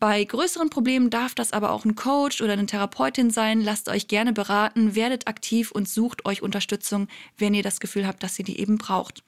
Bei 0.00 0.24
größeren 0.24 0.68
Problemen 0.68 1.10
darf 1.10 1.36
das 1.36 1.52
aber 1.52 1.70
auch 1.70 1.84
ein 1.84 1.94
Coach 1.94 2.40
oder 2.40 2.54
eine 2.54 2.66
Therapeutin 2.66 3.30
sein. 3.30 3.60
Lasst 3.60 3.88
euch 3.88 4.08
gerne 4.08 4.32
beraten, 4.32 4.96
werdet 4.96 5.28
aktiv 5.28 5.70
und 5.70 5.88
sucht 5.88 6.26
euch 6.26 6.42
Unterstützung, 6.42 7.06
wenn 7.38 7.54
ihr 7.54 7.62
das 7.62 7.78
Gefühl 7.78 8.04
habt, 8.04 8.24
dass 8.24 8.36
ihr 8.36 8.44
die 8.44 8.58
eben 8.58 8.78
braucht. 8.78 9.22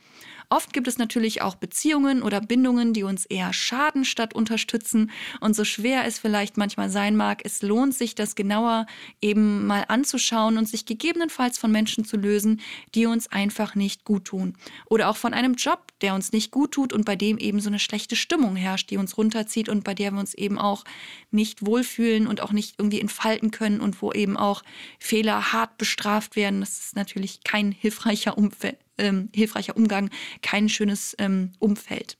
Oft 0.49 0.73
gibt 0.73 0.89
es 0.89 0.99
natürlich 0.99 1.43
auch 1.43 1.55
Beziehungen 1.55 2.23
oder 2.23 2.41
Bindungen, 2.41 2.93
die 2.93 3.03
uns 3.03 3.27
eher 3.27 3.53
schaden 3.53 4.05
statt 4.05 4.35
unterstützen. 4.35 5.11
Und 5.41 5.55
so 5.57 5.65
schwer 5.65 6.05
es 6.07 6.19
vielleicht 6.19 6.57
manchmal 6.57 6.91
sein 6.91 7.17
mag, 7.17 7.43
es 7.45 7.63
lohnt 7.63 7.95
sich, 7.95 8.15
das 8.15 8.35
genauer 8.35 8.87
eben 9.21 9.67
mal 9.67 9.85
anzuschauen 9.89 10.59
und 10.59 10.69
sich 10.69 10.87
gegebenenfalls 10.87 11.59
von 11.59 11.73
Menschen 11.73 12.05
zu 12.05 12.17
lösen, 12.17 12.61
die 12.95 13.07
uns 13.07 13.31
einfach 13.31 13.75
nicht 13.75 14.05
gut 14.05 14.27
tun. 14.27 14.55
Oder 14.87 15.09
auch 15.09 15.17
von 15.17 15.35
einem 15.35 15.55
Job, 15.55 15.93
der 16.01 16.15
uns 16.15 16.33
nicht 16.33 16.51
gut 16.51 16.73
tut 16.73 16.93
und 16.93 17.05
bei 17.05 17.17
dem 17.17 17.39
eben 17.39 17.61
so 17.61 17.69
eine 17.69 17.79
schlechte 17.79 18.17
Stimmung 18.17 18.57
herrscht, 18.57 18.91
die 18.91 18.97
uns 18.97 19.17
runterzieht 19.17 19.69
und 19.69 19.85
bei 19.85 19.95
der 19.95 20.11
wir 20.13 20.21
uns 20.21 20.35
eben 20.35 20.59
auch 20.59 20.85
nicht 21.31 21.67
wohlfühlen 21.67 22.27
und 22.27 22.41
auch 22.41 22.53
nicht 22.53 22.75
irgendwie 22.79 23.01
entfalten 23.01 23.51
können 23.51 23.81
und 23.81 24.01
wo 24.03 24.13
eben 24.13 24.37
auch 24.37 24.63
Fehler 24.99 25.53
hart 25.53 25.79
bestraft 25.79 26.37
werden. 26.37 26.61
Das 26.61 26.79
ist 26.79 26.97
natürlich 26.97 27.43
kein 27.45 27.73
hilfreicher, 27.81 28.39
Umfeld, 28.39 28.79
ähm, 28.99 29.31
hilfreicher 29.35 29.77
Umgang, 29.77 30.11
kein 30.43 30.69
schönes 30.69 31.15
ähm, 31.19 31.53
Umfeld. 31.59 32.19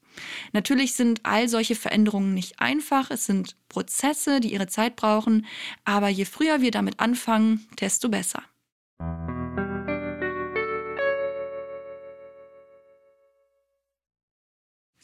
Natürlich 0.53 0.95
sind 0.95 1.21
all 1.25 1.49
solche 1.49 1.75
Veränderungen 1.75 2.35
nicht 2.35 2.61
einfach. 2.61 3.11
Es 3.11 3.27
sind 3.27 3.57
Prozesse, 3.69 4.41
die 4.41 4.53
ihre 4.53 4.69
Zeit 4.69 4.97
brauchen. 4.97 5.47
Aber 5.85 6.09
je 6.09 6.25
früher 6.25 6.61
wir 6.61 6.71
damit 6.71 7.01
anfangen, 7.01 7.67
desto 7.81 8.09
besser. 8.09 8.43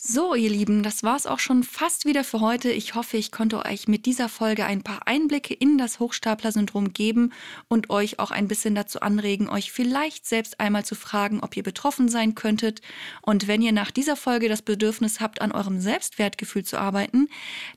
So, 0.03 0.35
ihr 0.35 0.49
Lieben, 0.49 0.83
das 0.83 1.03
war's 1.03 1.27
auch 1.27 1.41
schon 1.41 1.63
fast 1.63 2.07
wieder 2.07 2.25
für 2.25 2.41
heute. 2.41 2.71
Ich 2.71 2.95
hoffe, 2.95 3.19
ich 3.19 3.31
konnte 3.31 3.67
euch 3.67 3.87
mit 3.87 4.07
dieser 4.07 4.31
Folge 4.31 4.65
ein 4.65 4.83
paar 4.83 5.07
Einblicke 5.07 5.53
in 5.53 5.77
das 5.77 6.01
Hochstapler-Syndrom 6.01 6.95
geben 6.95 7.35
und 7.69 7.91
euch 7.91 8.19
auch 8.19 8.31
ein 8.31 8.49
bisschen 8.49 8.75
dazu 8.75 9.01
anregen, 9.01 9.51
euch 9.51 9.73
vielleicht 9.73 10.25
selbst 10.25 10.59
einmal 10.59 10.87
zu 10.87 10.95
fragen, 10.95 11.41
ob 11.41 11.55
ihr 11.55 11.63
betroffen 11.63 12.09
sein 12.09 12.35
könntet. 12.35 12.81
Und 13.21 13.47
wenn 13.47 13.61
ihr 13.61 13.73
nach 13.73 13.91
dieser 13.91 14.17
Folge 14.17 14.49
das 14.49 14.63
Bedürfnis 14.63 15.21
habt, 15.21 15.43
an 15.43 15.53
eurem 15.53 15.83
Selbstwertgefühl 15.83 16.65
zu 16.65 16.79
arbeiten, 16.79 17.29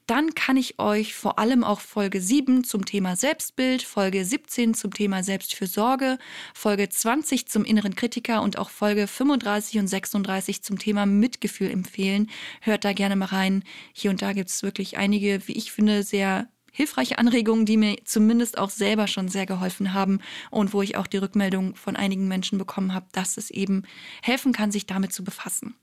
dann 0.07 0.33
kann 0.33 0.55
ich 0.55 0.79
euch 0.79 1.15
vor 1.15 1.39
allem 1.39 1.65
auch 1.65 1.81
Folge 1.81 2.21
7 2.21 2.63
zum 2.63 2.85
Thema 2.85 3.17
Selbstbild, 3.17 3.83
Folge 3.83 4.23
17 4.23 4.75
zum 4.75 4.93
Thema 4.93 5.23
Selbstfürsorge, 5.23 6.17
Folge 6.53 6.87
20 6.87 7.49
zum 7.49 7.65
inneren 7.65 7.95
Kritiker 7.95 8.43
und 8.43 8.57
auch 8.57 8.69
Folge 8.69 9.07
35 9.07 9.79
und 9.79 9.87
36 9.87 10.63
zum 10.63 10.79
Thema 10.79 11.05
Mitgefühl 11.05 11.69
empfehlen 11.69 12.12
empfehlen. 12.13 12.29
Hört 12.61 12.85
da 12.85 12.93
gerne 12.93 13.15
mal 13.15 13.25
rein. 13.25 13.63
Hier 13.93 14.11
und 14.11 14.21
da 14.21 14.33
gibt 14.33 14.49
es 14.49 14.61
wirklich 14.63 14.97
einige, 14.97 15.47
wie 15.47 15.53
ich 15.53 15.71
finde, 15.71 16.03
sehr 16.03 16.49
hilfreiche 16.71 17.17
Anregungen, 17.19 17.65
die 17.65 17.77
mir 17.77 17.95
zumindest 18.03 18.57
auch 18.57 18.71
selber 18.71 19.07
schon 19.07 19.29
sehr 19.29 19.45
geholfen 19.45 19.93
haben 19.93 20.19
und 20.49 20.73
wo 20.73 20.81
ich 20.81 20.97
auch 20.97 21.07
die 21.07 21.17
Rückmeldung 21.17 21.75
von 21.75 21.95
einigen 21.95 22.27
Menschen 22.27 22.57
bekommen 22.57 22.95
habe, 22.95 23.05
dass 23.11 23.37
es 23.37 23.51
eben 23.51 23.83
helfen 24.23 24.53
kann, 24.53 24.71
sich 24.71 24.87
damit 24.87 25.13
zu 25.13 25.23
befassen. 25.23 25.75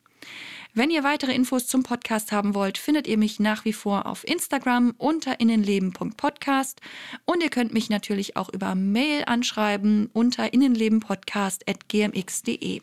Wenn 0.72 0.90
ihr 0.90 1.02
weitere 1.02 1.32
Infos 1.32 1.66
zum 1.66 1.82
Podcast 1.82 2.30
haben 2.30 2.54
wollt, 2.54 2.78
findet 2.78 3.08
ihr 3.08 3.18
mich 3.18 3.40
nach 3.40 3.64
wie 3.64 3.72
vor 3.72 4.06
auf 4.06 4.24
Instagram 4.26 4.94
unter 4.98 5.40
innenleben.podcast 5.40 6.80
und 7.24 7.42
ihr 7.42 7.50
könnt 7.50 7.72
mich 7.72 7.90
natürlich 7.90 8.36
auch 8.36 8.52
über 8.52 8.76
Mail 8.76 9.24
anschreiben 9.26 10.08
unter 10.12 10.52
innenlebenpodcast.gmx.de. 10.52 12.82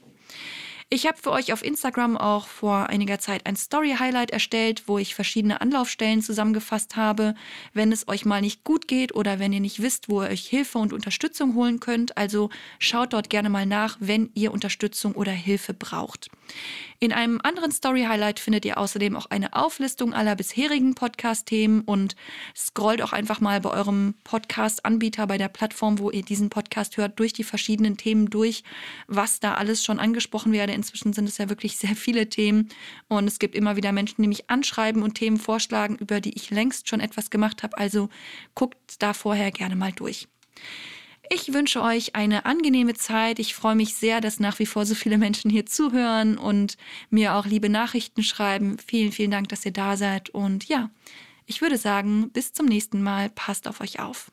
Ich 0.89 1.05
habe 1.05 1.17
für 1.17 1.31
euch 1.31 1.51
auf 1.51 1.65
Instagram 1.65 2.15
auch 2.15 2.47
vor 2.47 2.87
einiger 2.87 3.19
Zeit 3.19 3.45
ein 3.45 3.57
Story-Highlight 3.57 4.31
erstellt, 4.31 4.83
wo 4.87 4.97
ich 4.97 5.15
verschiedene 5.15 5.59
Anlaufstellen 5.59 6.21
zusammengefasst 6.21 6.95
habe, 6.95 7.35
wenn 7.73 7.91
es 7.91 8.07
euch 8.07 8.23
mal 8.23 8.39
nicht 8.39 8.63
gut 8.63 8.87
geht 8.87 9.13
oder 9.13 9.37
wenn 9.37 9.51
ihr 9.51 9.59
nicht 9.59 9.81
wisst, 9.81 10.07
wo 10.07 10.21
ihr 10.21 10.29
euch 10.29 10.47
Hilfe 10.47 10.77
und 10.77 10.93
Unterstützung 10.93 11.55
holen 11.55 11.81
könnt. 11.81 12.15
Also 12.15 12.51
schaut 12.79 13.11
dort 13.11 13.29
gerne 13.29 13.49
mal 13.49 13.65
nach, 13.65 13.97
wenn 13.99 14.29
ihr 14.33 14.53
Unterstützung 14.53 15.11
oder 15.11 15.33
Hilfe 15.33 15.73
braucht. 15.73 16.29
In 16.99 17.11
einem 17.11 17.41
anderen 17.43 17.71
Story-Highlight 17.71 18.39
findet 18.39 18.63
ihr 18.63 18.77
außerdem 18.77 19.17
auch 19.17 19.27
eine 19.27 19.53
Auflistung 19.53 20.13
aller 20.13 20.35
bisherigen 20.35 20.95
Podcast-Themen 20.95 21.81
und 21.81 22.15
scrollt 22.55 23.01
auch 23.01 23.11
einfach 23.11 23.41
mal 23.41 23.59
bei 23.59 23.69
eurem 23.69 24.15
Podcast-Anbieter, 24.23 25.27
bei 25.27 25.37
der 25.37 25.49
Plattform, 25.49 25.99
wo 25.99 26.09
ihr 26.09 26.23
diesen 26.23 26.49
Podcast 26.49 26.95
hört, 26.95 27.19
durch 27.19 27.33
die 27.33 27.43
verschiedenen 27.43 27.97
Themen 27.97 28.29
durch, 28.29 28.63
was 29.07 29.39
da 29.41 29.55
alles 29.55 29.83
schon 29.83 29.99
angesprochen 29.99 30.53
werde. 30.53 30.76
Inzwischen 30.77 31.11
sind 31.11 31.27
es 31.27 31.37
ja 31.37 31.49
wirklich 31.49 31.77
sehr 31.77 31.95
viele 31.95 32.29
Themen 32.29 32.69
und 33.09 33.27
es 33.27 33.39
gibt 33.39 33.55
immer 33.55 33.75
wieder 33.75 33.91
Menschen, 33.91 34.21
die 34.21 34.27
mich 34.29 34.49
anschreiben 34.49 35.03
und 35.03 35.15
Themen 35.15 35.37
vorschlagen, 35.37 35.97
über 35.97 36.21
die 36.21 36.33
ich 36.35 36.49
längst 36.49 36.87
schon 36.87 37.01
etwas 37.01 37.29
gemacht 37.29 37.63
habe. 37.63 37.77
Also 37.77 38.09
guckt 38.55 38.77
da 38.99 39.13
vorher 39.13 39.51
gerne 39.51 39.75
mal 39.75 39.91
durch. 39.91 40.27
Ich 41.29 41.53
wünsche 41.53 41.81
euch 41.81 42.15
eine 42.15 42.45
angenehme 42.45 42.93
Zeit. 42.93 43.39
Ich 43.39 43.53
freue 43.53 43.75
mich 43.75 43.95
sehr, 43.95 44.21
dass 44.21 44.39
nach 44.39 44.59
wie 44.59 44.65
vor 44.65 44.85
so 44.85 44.95
viele 44.95 45.17
Menschen 45.17 45.51
hier 45.51 45.65
zuhören 45.65 46.37
und 46.37 46.77
mir 47.09 47.35
auch 47.35 47.45
liebe 47.45 47.69
Nachrichten 47.69 48.23
schreiben. 48.23 48.77
Vielen, 48.79 49.11
vielen 49.11 49.31
Dank, 49.31 49.49
dass 49.49 49.65
ihr 49.65 49.73
da 49.73 49.97
seid. 49.97 50.29
Und 50.29 50.65
ja, 50.69 50.89
ich 51.45 51.61
würde 51.61 51.77
sagen, 51.77 52.29
bis 52.31 52.53
zum 52.53 52.65
nächsten 52.67 53.01
Mal. 53.01 53.29
Passt 53.29 53.67
auf 53.67 53.81
euch 53.81 53.99
auf. 53.99 54.31